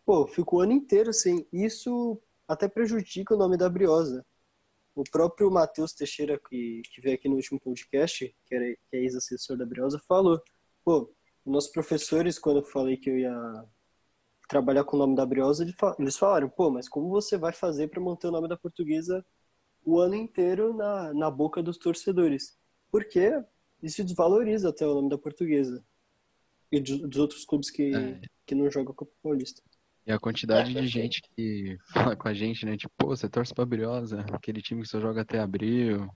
Pô, 0.06 0.26
fico 0.28 0.58
o 0.58 0.62
ano 0.62 0.72
inteiro 0.72 1.12
sem. 1.14 1.48
Isso 1.52 2.20
até 2.50 2.68
prejudica 2.68 3.36
o 3.36 3.38
nome 3.38 3.56
da 3.56 3.70
Briosa. 3.70 4.26
O 4.96 5.04
próprio 5.04 5.52
Matheus 5.52 5.94
Teixeira, 5.94 6.40
que, 6.40 6.82
que 6.92 7.00
veio 7.00 7.16
aqui 7.16 7.30
no 7.30 7.36
último 7.36 7.60
podcast, 7.60 8.36
que, 8.46 8.56
era, 8.56 8.66
que 8.66 8.98
é 8.98 8.98
ex-assessor 8.98 9.56
da 9.56 9.66
Briosa, 9.66 10.02
falou: 10.08 10.42
pô, 10.84 11.14
nossos 11.46 11.72
professores, 11.72 12.40
quando 12.40 12.58
eu 12.58 12.64
falei 12.64 12.98
que 12.98 13.10
eu 13.10 13.18
ia 13.20 13.66
trabalhar 14.50 14.84
com 14.84 14.98
o 14.98 15.00
nome 15.00 15.16
da 15.16 15.26
Briosa, 15.26 15.64
eles 16.00 16.18
falaram: 16.18 16.50
pô, 16.50 16.72
mas 16.72 16.90
como 16.90 17.08
você 17.10 17.38
vai 17.38 17.54
fazer 17.54 17.88
para 17.88 18.02
manter 18.02 18.28
o 18.28 18.32
nome 18.32 18.50
da 18.50 18.58
portuguesa 18.58 19.24
o 19.86 20.00
ano 20.00 20.16
inteiro 20.16 20.74
na, 20.74 21.14
na 21.14 21.32
boca 21.32 21.62
dos 21.64 21.78
torcedores. 21.78 22.58
Porque 22.92 23.32
isso 23.82 24.04
desvaloriza 24.04 24.70
até 24.70 24.86
o 24.86 24.96
nome 24.96 25.10
da 25.10 25.18
portuguesa. 25.18 25.84
E 26.72 26.80
dos, 26.80 27.18
outros 27.18 27.46
clubes 27.46 27.70
que, 27.70 27.96
é. 27.96 28.22
que 28.46 28.54
não 28.54 28.70
jogam 28.70 28.94
Copa 28.94 29.12
Paulista. 29.24 29.62
E 30.10 30.12
a 30.12 30.20
quantidade 30.20 30.74
de 30.74 30.88
gente 30.88 31.22
que 31.22 31.78
fala 31.94 32.16
com 32.16 32.28
a 32.28 32.34
gente, 32.34 32.66
né? 32.66 32.76
Tipo, 32.76 32.92
pô, 32.98 33.08
você 33.10 33.30
torce 33.30 33.54
pra 33.54 33.64
Briosa, 33.64 34.26
aquele 34.34 34.60
time 34.60 34.82
que 34.82 34.88
só 34.88 35.00
joga 35.00 35.22
até 35.22 35.38
abril. 35.38 36.10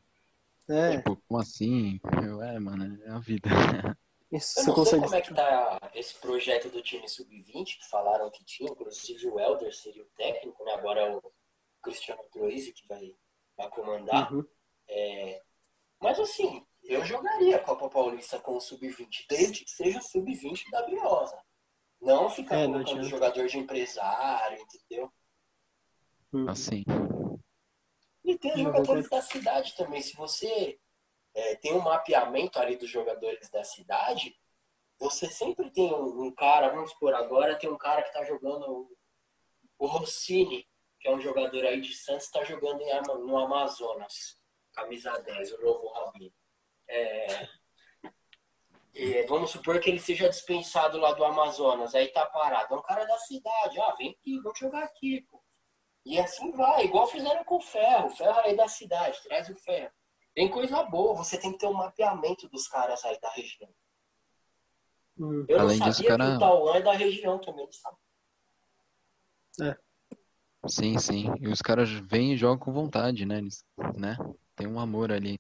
É. 0.68 0.98
Tipo, 0.98 1.16
como 1.28 1.40
assim? 1.40 2.00
Eu, 2.26 2.42
é, 2.42 2.58
mano, 2.58 3.00
é 3.04 3.12
a 3.12 3.20
vida. 3.20 3.48
Isso, 4.32 4.62
eu 4.62 4.66
não 4.66 4.74
consegue... 4.74 4.90
sei 4.90 5.00
como 5.00 5.16
é 5.16 5.22
que 5.22 5.34
tá 5.36 5.92
esse 5.94 6.16
projeto 6.16 6.70
do 6.70 6.82
time 6.82 7.08
sub-20, 7.08 7.66
que 7.66 7.88
falaram 7.88 8.32
que 8.32 8.44
tinha, 8.44 8.68
inclusive 8.68 9.28
o 9.28 9.40
Helder 9.40 9.72
seria 9.72 10.02
o 10.02 10.10
técnico, 10.18 10.66
né? 10.66 10.72
Agora 10.72 11.02
é 11.02 11.16
o 11.16 11.22
Cristiano 11.84 12.24
Troisi 12.32 12.74
que 12.74 12.88
vai 12.88 13.14
para 13.56 13.70
comandar. 13.70 14.34
Uhum. 14.34 14.44
É, 14.90 15.40
mas 16.02 16.20
assim, 16.20 16.66
eu 16.82 17.06
jogaria 17.06 17.58
a 17.58 17.64
Copa 17.64 17.88
Paulista 17.90 18.40
com 18.40 18.58
o 18.58 18.60
Sub-20, 18.60 19.28
desde 19.30 19.64
que 19.64 19.70
seja 19.70 20.00
o 20.00 20.02
Sub-20 20.02 20.64
da 20.72 20.82
Briosa. 20.82 21.38
Não 22.04 22.30
ficar 22.30 22.58
é, 22.58 22.66
colocando 22.66 22.96
não 22.98 23.04
jogador 23.04 23.48
de 23.48 23.58
empresário, 23.58 24.62
entendeu? 24.62 25.12
Uhum. 26.34 26.50
Assim. 26.50 26.84
E 28.24 28.38
tem 28.38 28.58
jogadores 28.58 29.10
da 29.10 29.22
cidade 29.22 29.76
também. 29.76 30.02
Se 30.02 30.16
você 30.16 30.78
é, 31.34 31.56
tem 31.56 31.74
um 31.74 31.82
mapeamento 31.82 32.60
ali 32.60 32.76
dos 32.76 32.90
jogadores 32.90 33.50
da 33.50 33.64
cidade, 33.64 34.36
você 35.00 35.28
sempre 35.28 35.72
tem 35.72 35.94
um, 35.94 36.26
um 36.26 36.32
cara, 36.32 36.70
vamos 36.70 36.94
por 36.96 37.14
agora, 37.14 37.58
tem 37.58 37.70
um 37.70 37.78
cara 37.78 38.02
que 38.02 38.10
está 38.10 38.24
jogando 38.26 38.90
o 39.78 39.86
Rossini, 39.86 40.68
que 41.00 41.08
é 41.08 41.16
um 41.16 41.22
jogador 41.22 41.66
aí 41.66 41.82
de 41.82 41.94
Santos, 41.94 42.26
está 42.26 42.44
jogando 42.44 42.82
em, 42.82 43.02
no 43.26 43.38
Amazonas, 43.38 44.38
camisa 44.74 45.12
10, 45.20 45.54
o 45.54 45.62
novo 45.62 45.88
Rabin. 45.90 46.34
É... 46.88 47.48
é, 48.96 49.26
vamos 49.26 49.52
supor 49.52 49.80
que 49.80 49.90
ele 49.90 50.00
seja 50.00 50.30
dispensado 50.30 50.98
lá 50.98 51.14
do 51.14 51.24
Amazonas, 51.26 51.96
aí 51.96 52.08
tá 52.10 52.26
parado. 52.26 52.74
É 52.74 52.78
um 52.78 52.82
cara 52.82 53.06
da 53.06 53.18
cidade, 53.18 53.80
ah, 53.82 53.96
vem 53.98 54.12
aqui, 54.12 54.40
vamos 54.40 54.60
jogar 54.60 54.84
aqui, 54.84 55.22
pô. 55.30 55.42
E 56.06 56.20
assim 56.20 56.52
vai, 56.52 56.86
igual 56.86 57.08
fizeram 57.08 57.44
com 57.44 57.56
o 57.56 57.62
ferro. 57.62 58.08
O 58.08 58.16
ferro 58.16 58.40
aí 58.42 58.56
da 58.56 58.68
cidade, 58.68 59.22
traz 59.24 59.50
o 59.50 59.56
ferro. 59.56 59.92
Tem 60.36 60.50
coisa 60.50 60.84
boa, 60.84 61.16
você 61.16 61.40
tem 61.40 61.52
que 61.52 61.60
ter 61.60 61.68
um 61.68 61.74
mapeamento 61.74 62.48
dos 62.50 62.68
caras 62.68 63.04
aí 63.06 63.20
da 63.20 63.30
região. 63.32 63.70
Hum. 65.18 65.46
Eu 65.48 65.60
Além 65.60 65.78
não 65.78 65.86
sabia 65.86 65.92
disso, 65.92 66.08
cara... 66.08 66.26
que 66.26 66.36
o 66.36 66.40
Tauan 66.40 66.76
é 66.76 66.82
da 66.82 66.94
região 66.94 67.40
também, 67.40 67.72
sabe? 67.72 67.98
É. 69.62 69.78
Sim, 70.68 70.98
sim. 70.98 71.32
E 71.40 71.48
os 71.48 71.62
caras 71.62 71.90
vêm 71.90 72.34
e 72.34 72.38
jogam 72.38 72.58
com 72.58 72.74
vontade, 72.74 73.26
né? 73.26 73.38
Eles, 73.38 73.66
né? 73.96 74.18
Tem 74.56 74.68
um 74.68 74.80
amor 74.80 75.12
ali. 75.12 75.36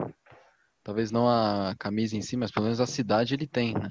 Talvez 0.84 1.12
não 1.12 1.30
a 1.30 1.74
camisa 1.80 2.18
em 2.18 2.22
si, 2.22 2.36
mas 2.36 2.52
pelo 2.52 2.66
menos 2.66 2.82
a 2.82 2.86
cidade 2.86 3.34
ele 3.34 3.48
tem, 3.48 3.74
né? 3.74 3.90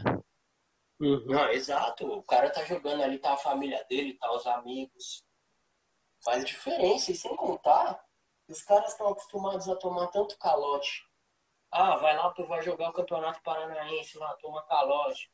Uhum. 1.00 1.24
Não, 1.26 1.48
exato. 1.48 2.07
O 2.07 2.22
cara 2.22 2.50
tá 2.50 2.64
jogando 2.64 3.02
ali, 3.02 3.18
tá 3.18 3.33
a 3.33 3.38
família 3.38 3.85
dele, 3.88 4.18
tá 4.18 4.31
os 4.33 4.46
amigos. 4.46 5.24
Faz 6.22 6.44
diferença. 6.44 7.11
E 7.11 7.14
sem 7.14 7.35
contar, 7.35 7.98
os 8.46 8.62
caras 8.62 8.92
estão 8.92 9.09
acostumados 9.09 9.68
a 9.68 9.76
tomar 9.76 10.09
tanto 10.09 10.38
calote. 10.38 11.02
Ah, 11.70 11.96
vai 11.96 12.14
lá, 12.14 12.31
tu 12.33 12.46
vai 12.46 12.62
jogar 12.62 12.90
o 12.90 12.92
Campeonato 12.92 13.42
Paranaense 13.42 14.18
lá, 14.18 14.37
toma 14.37 14.62
calote. 14.66 15.31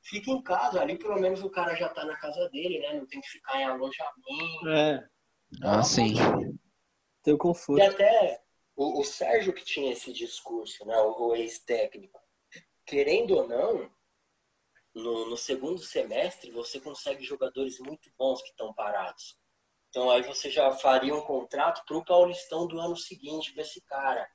Fica 0.00 0.30
em 0.30 0.42
casa, 0.42 0.80
ali 0.80 0.98
pelo 0.98 1.20
menos 1.20 1.42
o 1.42 1.50
cara 1.50 1.74
já 1.74 1.90
tá 1.90 2.04
na 2.06 2.16
casa 2.16 2.48
dele, 2.48 2.78
né? 2.78 2.94
Não 2.94 3.06
tem 3.06 3.20
que 3.20 3.28
ficar 3.28 3.60
em 3.60 3.64
alojamento. 3.64 4.68
É. 4.68 5.06
Ah, 5.62 5.82
sim. 5.82 6.14
Tem 7.22 7.34
o 7.34 7.38
conforto. 7.38 7.82
E 7.82 7.86
até 7.86 8.42
o, 8.78 9.00
o 9.00 9.04
Sérgio 9.04 9.52
que 9.52 9.64
tinha 9.64 9.92
esse 9.92 10.12
discurso, 10.12 10.86
né, 10.86 10.96
o, 11.00 11.30
o 11.30 11.34
ex-técnico, 11.34 12.22
querendo 12.86 13.36
ou 13.36 13.48
não, 13.48 13.90
no, 14.94 15.28
no, 15.28 15.36
segundo 15.36 15.80
semestre 15.82 16.52
você 16.52 16.80
consegue 16.80 17.24
jogadores 17.24 17.80
muito 17.80 18.08
bons 18.16 18.40
que 18.40 18.50
estão 18.50 18.72
parados. 18.72 19.36
Então 19.88 20.08
aí 20.08 20.22
você 20.22 20.48
já 20.48 20.70
faria 20.70 21.12
um 21.12 21.20
contrato 21.22 21.84
para 21.84 21.96
o 21.96 22.04
Paulistão 22.04 22.68
do 22.68 22.78
ano 22.78 22.96
seguinte 22.96 23.52
para 23.52 23.62
esse 23.62 23.80
cara, 23.80 24.30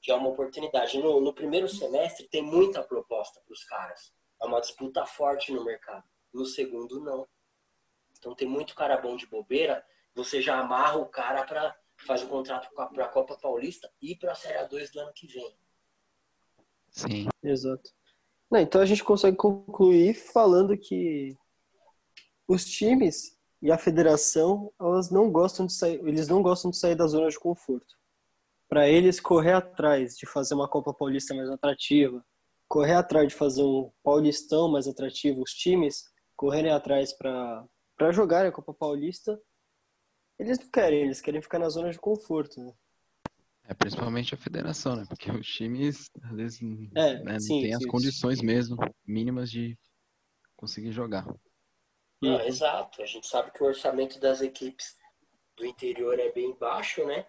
que 0.00 0.12
é 0.12 0.14
uma 0.14 0.28
oportunidade. 0.28 0.96
No, 0.98 1.20
no 1.20 1.34
primeiro 1.34 1.68
semestre 1.68 2.28
tem 2.28 2.42
muita 2.42 2.84
proposta 2.84 3.40
para 3.40 3.52
os 3.52 3.64
caras. 3.64 4.12
É 4.40 4.46
uma 4.46 4.60
disputa 4.60 5.04
forte 5.06 5.52
no 5.52 5.64
mercado. 5.64 6.08
No 6.32 6.44
segundo, 6.46 7.00
não. 7.00 7.28
Então 8.16 8.32
tem 8.32 8.46
muito 8.46 8.76
cara 8.76 8.96
bom 8.96 9.16
de 9.16 9.26
bobeira, 9.26 9.84
você 10.14 10.40
já 10.40 10.60
amarra 10.60 10.98
o 10.98 11.06
cara 11.06 11.44
para 11.44 11.76
faz 12.06 12.22
o 12.22 12.28
contrato 12.28 12.68
para 12.74 13.04
a 13.04 13.08
Copa 13.08 13.36
Paulista 13.36 13.90
e 14.00 14.14
para 14.16 14.32
a 14.32 14.34
Série 14.34 14.58
A2 14.64 14.92
do 14.92 15.00
ano 15.00 15.12
que 15.12 15.26
vem. 15.26 15.56
Sim. 16.90 17.28
Exato. 17.42 17.90
Não, 18.50 18.60
então 18.60 18.80
a 18.80 18.86
gente 18.86 19.04
consegue 19.04 19.36
concluir 19.36 20.14
falando 20.14 20.76
que 20.76 21.36
os 22.46 22.64
times 22.64 23.36
e 23.60 23.70
a 23.70 23.76
federação, 23.76 24.72
elas 24.80 25.10
não 25.10 25.30
gostam 25.30 25.66
de 25.66 25.72
sair, 25.72 26.00
eles 26.06 26.28
não 26.28 26.40
gostam 26.42 26.70
de 26.70 26.78
sair 26.78 26.94
da 26.94 27.06
zona 27.06 27.28
de 27.28 27.38
conforto. 27.38 27.96
Para 28.68 28.88
eles 28.88 29.20
correr 29.20 29.52
atrás 29.52 30.16
de 30.16 30.26
fazer 30.26 30.54
uma 30.54 30.68
Copa 30.68 30.94
Paulista 30.94 31.34
mais 31.34 31.50
atrativa, 31.50 32.24
correr 32.68 32.94
atrás 32.94 33.28
de 33.28 33.34
fazer 33.34 33.62
um 33.62 33.90
Paulistão 34.02 34.68
mais 34.70 34.86
atrativo, 34.86 35.42
os 35.42 35.52
times 35.52 36.04
correrem 36.36 36.72
atrás 36.72 37.12
para 37.12 37.64
para 37.98 38.12
jogar 38.12 38.46
a 38.46 38.52
Copa 38.52 38.72
Paulista, 38.72 39.40
eles 40.38 40.58
não 40.58 40.70
querem, 40.70 41.02
eles 41.02 41.20
querem 41.20 41.42
ficar 41.42 41.58
na 41.58 41.68
zona 41.68 41.90
de 41.90 41.98
conforto, 41.98 42.60
né? 42.60 42.72
É, 43.64 43.74
principalmente 43.74 44.34
a 44.34 44.38
federação, 44.38 44.96
né? 44.96 45.04
Porque 45.08 45.30
os 45.30 45.46
times, 45.46 46.10
às 46.22 46.36
vezes, 46.36 46.60
é, 46.96 47.22
né, 47.22 47.38
sim, 47.38 47.54
não 47.54 47.62
tem 47.62 47.74
as 47.74 47.86
condições 47.86 48.40
mesmo 48.40 48.76
mínimas 49.06 49.50
de 49.50 49.78
conseguir 50.56 50.92
jogar. 50.92 51.26
Não, 52.22 52.40
exato. 52.40 53.02
A 53.02 53.06
gente 53.06 53.26
sabe 53.26 53.50
que 53.52 53.62
o 53.62 53.66
orçamento 53.66 54.18
das 54.18 54.40
equipes 54.40 54.96
do 55.56 55.66
interior 55.66 56.18
é 56.18 56.32
bem 56.32 56.56
baixo, 56.58 57.04
né? 57.06 57.26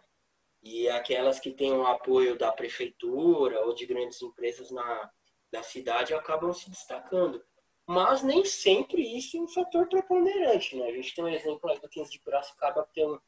E 0.63 0.89
aquelas 0.89 1.39
que 1.39 1.51
têm 1.51 1.73
o 1.73 1.85
apoio 1.85 2.37
da 2.37 2.51
prefeitura 2.51 3.59
ou 3.65 3.73
de 3.73 3.85
grandes 3.85 4.21
empresas 4.21 4.71
na 4.71 5.11
da 5.51 5.63
cidade 5.63 6.13
acabam 6.13 6.53
se 6.53 6.69
destacando 6.69 7.43
mas 7.89 8.21
nem 8.21 8.45
sempre 8.45 9.01
isso 9.17 9.35
é 9.35 9.41
um 9.41 9.47
fator 9.47 9.89
preponderante, 9.89 10.75
né? 10.75 10.85
A 10.85 10.93
gente 10.93 11.15
tem 11.15 11.23
um 11.23 11.27
exemplo 11.27 11.71
aí 11.71 11.79
do 11.79 11.89
15 11.89 12.11
de 12.11 12.19
Piracicaba 12.19 12.85
que 12.85 12.93
tem 12.93 13.07
um, 13.07 13.19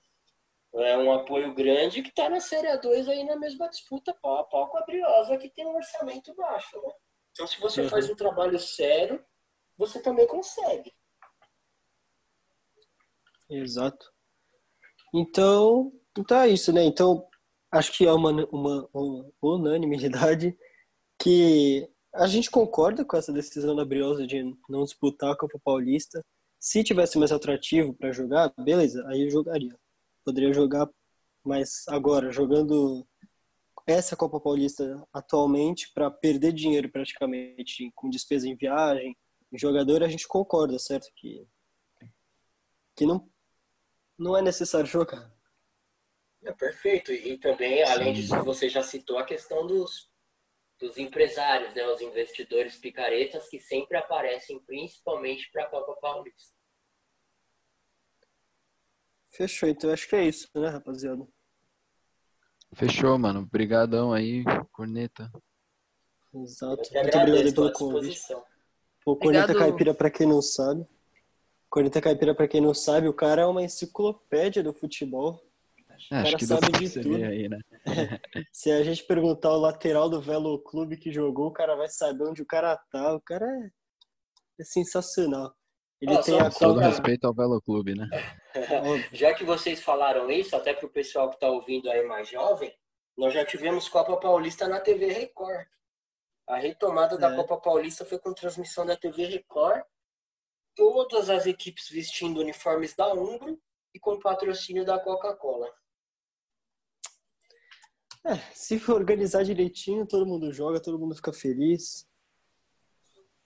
é, 0.76 0.96
um 1.00 1.12
apoio 1.12 1.52
grande 1.56 2.04
que 2.04 2.10
está 2.10 2.30
na 2.30 2.40
Série 2.40 2.68
A2 2.68 3.10
aí 3.10 3.24
na 3.24 3.36
mesma 3.38 3.68
disputa 3.68 4.14
pau 4.22 4.38
a 4.38 4.44
pau 4.44 4.70
com 4.70 4.78
a 4.78 4.86
Briosa, 4.86 5.36
que 5.40 5.50
tem 5.50 5.66
um 5.66 5.76
orçamento 5.76 6.36
baixo, 6.36 6.80
né? 6.80 6.94
Então, 7.32 7.48
se 7.48 7.60
você 7.60 7.82
uhum. 7.82 7.90
faz 7.90 8.08
um 8.08 8.16
trabalho 8.16 8.60
sério, 8.60 9.26
você 9.76 10.00
também 10.00 10.28
consegue. 10.28 10.94
Exato. 13.50 14.14
Então, 15.12 15.92
então 16.16 16.40
é 16.40 16.50
isso, 16.50 16.72
né? 16.72 16.84
Então, 16.84 17.28
acho 17.72 17.92
que 17.94 18.06
é 18.06 18.14
uma, 18.14 18.30
uma, 18.52 18.88
uma 18.94 19.32
unanimidade 19.42 20.56
que 21.18 21.90
a 22.14 22.28
gente 22.28 22.52
concorda 22.52 23.06
com 23.06 23.16
essa 23.16 23.32
decisão 23.32 23.76
da 23.76 23.86
Briosa 23.86 24.28
de 24.28 24.56
não 24.68 24.84
disputar 24.84 25.32
a 25.32 25.38
Copa 25.38 25.60
Paulista. 25.64 26.24
Se 26.60 26.84
tivesse 26.84 27.18
mais 27.18 27.32
atrativo 27.32 27.94
para 27.94 28.12
jogar, 28.12 28.54
beleza, 28.58 29.06
aí 29.08 29.24
eu 29.24 29.30
jogaria. 29.30 29.76
Poderia 30.24 30.54
jogar, 30.54 30.90
mas 31.44 31.88
agora, 31.88 32.32
jogando 32.32 33.08
essa 33.88 34.16
Copa 34.16 34.40
Paulista 34.40 35.02
atualmente 35.12 35.92
para 35.94 36.12
perder 36.12 36.54
dinheiro 36.54 36.90
praticamente 36.90 37.92
com 37.96 38.10
despesa 38.10 38.48
em 38.48 38.56
viagem, 38.56 39.18
em 39.52 39.58
jogador, 39.58 40.04
a 40.04 40.08
gente 40.08 40.28
concorda, 40.28 40.78
certo? 40.78 41.08
Que, 41.16 41.48
que 42.96 43.06
não, 43.06 43.28
não 44.18 44.38
é 44.38 44.42
necessário 44.42 44.86
jogar. 44.86 45.34
É 46.44 46.52
perfeito. 46.52 47.12
E 47.12 47.38
também, 47.38 47.84
além 47.84 48.14
disso, 48.14 48.36
você 48.44 48.70
já 48.70 48.84
citou 48.84 49.18
a 49.18 49.26
questão 49.26 49.66
dos 49.66 50.11
dos 50.82 50.98
empresários, 50.98 51.74
né, 51.76 51.88
os 51.88 52.02
investidores 52.02 52.76
picaretas 52.76 53.48
que 53.48 53.60
sempre 53.60 53.98
aparecem 53.98 54.60
principalmente 54.64 55.50
para 55.52 55.64
a 55.66 55.70
Copa 55.70 55.96
Paulista. 56.02 56.52
Fechou, 59.30 59.70
então 59.70 59.92
acho 59.92 60.10
que 60.10 60.16
é 60.16 60.26
isso, 60.26 60.50
né, 60.56 60.70
rapaziada? 60.70 61.26
Fechou, 62.74 63.18
mano. 63.18 63.42
Obrigadão 63.42 64.12
aí, 64.12 64.44
Corneta. 64.72 65.32
Exato. 66.34 66.78
Muito 66.94 67.18
obrigado 67.18 67.54
pelo 67.54 67.74
convite. 67.74 68.34
O 69.06 69.16
Corneta 69.16 69.46
Obrigado. 69.46 69.58
Caipira, 69.58 69.94
para 69.94 70.10
quem 70.10 70.28
não 70.28 70.42
sabe. 70.42 70.86
Corneta 71.70 72.02
Caipira, 72.02 72.36
para 72.36 72.48
quem 72.48 72.62
não 72.62 72.74
sabe, 72.74 73.08
o 73.08 73.14
cara 73.14 73.44
é 73.44 73.46
uma 73.46 73.64
enciclopédia 73.64 74.64
do 74.64 74.74
futebol. 74.74 75.42
É, 76.12 76.18
acho 76.18 76.38
que 76.38 76.46
sabe 76.46 76.72
de 76.72 77.02
tudo. 77.02 77.16
Aí, 77.16 77.50
né? 77.50 77.60
Se 78.52 78.72
a 78.72 78.84
gente 78.84 79.04
perguntar 79.04 79.52
o 79.52 79.60
lateral 79.60 80.10
do 80.10 80.22
Velo 80.22 80.60
Clube 80.60 80.98
que 80.98 81.12
jogou, 81.12 81.48
o 81.48 81.54
cara 81.54 81.76
vai 81.76 81.90
saber 81.90 82.24
onde 82.24 82.42
o 82.42 82.46
cara 82.46 82.78
tá. 82.92 83.14
O 83.16 83.22
cara 83.22 83.46
é, 83.46 83.70
é 84.60 84.64
sensacional. 84.64 85.54
Ele 86.02 86.16
ah, 86.16 86.22
tem 86.24 86.40
só, 86.40 86.48
a 86.48 86.50
Todo 86.50 86.80
respeito 86.80 87.26
ao 87.26 87.34
Velo 87.34 87.62
Clube, 87.62 87.94
né? 87.94 88.10
já 89.14 89.34
que 89.34 89.44
vocês 89.44 89.82
falaram 89.82 90.32
isso, 90.32 90.56
até 90.56 90.74
para 90.74 90.88
o 90.88 90.92
pessoal 90.92 91.30
que 91.30 91.36
está 91.36 91.48
ouvindo 91.48 91.90
aí 91.92 92.04
mais 92.08 92.28
jovem, 92.28 92.74
nós 93.16 93.34
já 93.34 93.46
tivemos 93.46 93.88
Copa 93.88 94.18
Paulista 94.18 94.68
na 94.68 94.80
TV 94.80 95.08
Record. 95.08 95.68
A 96.48 96.58
retomada 96.58 97.16
é. 97.16 97.18
da 97.20 97.36
Copa 97.36 97.58
Paulista 97.58 98.04
foi 98.04 98.18
com 98.18 98.34
transmissão 98.34 98.86
da 98.86 98.98
TV 98.98 99.26
Record. 99.26 99.84
Todas 100.76 101.30
as 101.30 101.46
equipes 101.46 101.88
vestindo 101.90 102.40
uniformes 102.40 102.96
da 102.96 103.14
Umbro 103.14 103.62
e 103.94 104.00
com 104.00 104.20
patrocínio 104.20 104.84
da 104.84 105.00
Coca-Cola. 105.00 105.72
É, 108.24 108.36
se 108.54 108.80
for 108.80 108.96
organizar 108.96 109.44
direitinho, 109.44 110.06
todo 110.06 110.26
mundo 110.26 110.54
joga, 110.54 110.80
todo 110.80 111.00
mundo 111.00 111.16
fica 111.16 111.34
feliz. 111.34 112.08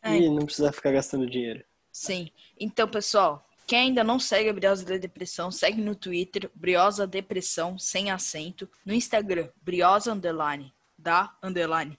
É. 0.02 0.18
E 0.18 0.30
não 0.30 0.46
precisa 0.46 0.72
ficar 0.72 0.92
gastando 0.92 1.30
dinheiro. 1.30 1.64
Sim. 1.92 2.30
Então, 2.60 2.88
pessoal, 2.88 3.48
quem 3.66 3.80
ainda 3.80 4.04
não 4.04 4.20
segue 4.20 4.50
a 4.50 4.54
Briosa 4.54 4.86
da 4.86 4.98
Depressão, 4.98 5.50
segue 5.50 5.82
no 5.82 5.96
Twitter, 5.96 6.52
Briosa 6.54 7.08
Depressão, 7.08 7.80
sem 7.80 8.12
acento. 8.12 8.70
No 8.86 8.94
Instagram, 8.94 9.50
Briosa 9.62 10.14
Underline, 10.14 10.74
da 10.98 11.36
Underline 11.42 11.98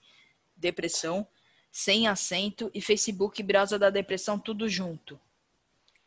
Depressão, 0.55 1.27
sem 1.71 2.07
acento. 2.07 2.71
E 2.73 2.79
Facebook, 2.79 3.41
Briosa 3.43 3.77
da 3.77 3.89
Depressão, 3.89 4.39
tudo 4.39 4.69
junto. 4.69 5.19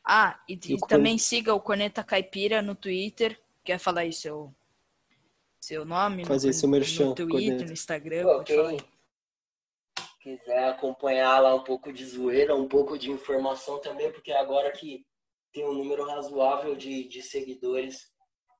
Ah, 0.05 0.41
e, 0.49 0.55
e 0.55 0.79
também 0.89 1.19
siga 1.19 1.53
o 1.53 1.61
Corneta 1.61 2.03
Caipira 2.03 2.63
no 2.63 2.75
Twitter. 2.75 3.39
Quer 3.63 3.79
falar 3.79 4.03
aí 4.03 4.13
seu 4.13 4.55
seu 5.61 5.85
nome 5.85 6.25
Fazer 6.25 6.49
no, 6.49 6.55
seu 6.55 6.69
merchan, 6.69 7.07
no 7.07 7.15
Twitter, 7.15 7.67
no 7.67 7.73
Instagram. 7.73 8.23
Pô, 8.23 8.43
quem 8.43 8.79
quiser 10.21 10.69
acompanhar 10.69 11.41
lá 11.41 11.55
um 11.55 11.65
pouco 11.65 11.93
de 11.93 12.05
zoeira, 12.05 12.55
um 12.55 12.69
pouco 12.69 12.99
de 12.99 13.11
informação 13.11 13.79
também, 13.81 14.11
porque 14.13 14.33
agora 14.33 14.71
que 14.73 15.07
tem 15.53 15.65
um 15.65 15.73
número 15.73 16.07
razoável 16.07 16.75
de, 16.77 17.09
de 17.09 17.23
seguidores, 17.23 18.11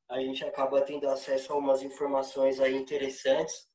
a 0.09 0.21
gente 0.21 0.45
acaba 0.45 0.83
tendo 0.83 1.09
acesso 1.09 1.53
a 1.53 1.57
umas 1.57 1.83
informações 1.83 2.61
aí 2.61 2.75
interessantes. 2.75 3.69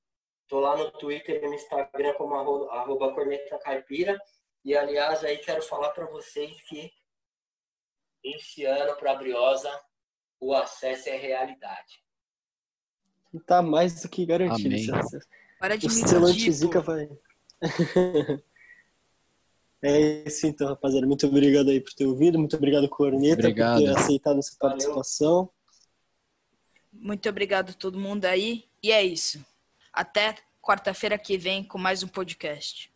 Tô 0.47 0.59
lá 0.59 0.75
no 0.77 0.91
Twitter 0.91 1.43
e 1.43 1.47
no 1.47 1.53
Instagram 1.53 2.13
como 2.13 2.35
arroba, 2.35 2.73
arroba 2.73 3.13
corneta 3.13 3.57
caipira. 3.59 4.19
E, 4.63 4.75
aliás, 4.75 5.23
aí 5.23 5.37
quero 5.37 5.61
falar 5.61 5.91
para 5.91 6.05
vocês 6.07 6.61
que 6.63 6.91
esse 8.23 8.65
ano 8.65 8.95
para 8.97 9.11
a 9.11 9.15
Briosa 9.15 9.71
o 10.39 10.53
acesso 10.53 11.09
é 11.09 11.15
realidade. 11.15 12.04
Tá 13.39 13.61
mais 13.61 14.01
do 14.01 14.09
que 14.09 14.25
garantido 14.25 14.67
Amém. 14.69 14.81
esse 14.81 14.93
acesso. 14.93 15.27
Para 15.59 15.77
de 15.77 15.87
O 15.87 15.89
me 15.89 15.95
selo 15.95 16.27
anti-zica 16.27 16.81
vai. 16.81 17.09
é 19.81 20.23
isso 20.27 20.47
então, 20.47 20.67
rapaziada. 20.67 21.07
Muito 21.07 21.25
obrigado 21.27 21.69
aí 21.69 21.79
por 21.79 21.93
ter 21.93 22.05
ouvido. 22.05 22.37
Muito 22.37 22.55
obrigado, 22.55 22.87
Corneta, 22.89 23.39
Obrigado. 23.41 23.79
por 23.79 23.85
ter 23.85 23.97
aceitado 23.97 24.39
essa 24.39 24.55
participação. 24.59 25.49
Muito 26.93 27.27
obrigado 27.27 27.71
a 27.71 27.73
todo 27.73 27.99
mundo 27.99 28.25
aí. 28.25 28.65
E 28.81 28.91
é 28.91 29.03
isso. 29.03 29.43
Até 29.91 30.35
quarta-feira 30.61 31.17
que 31.17 31.37
vem 31.37 31.63
com 31.63 31.77
mais 31.77 32.03
um 32.03 32.07
podcast. 32.07 32.91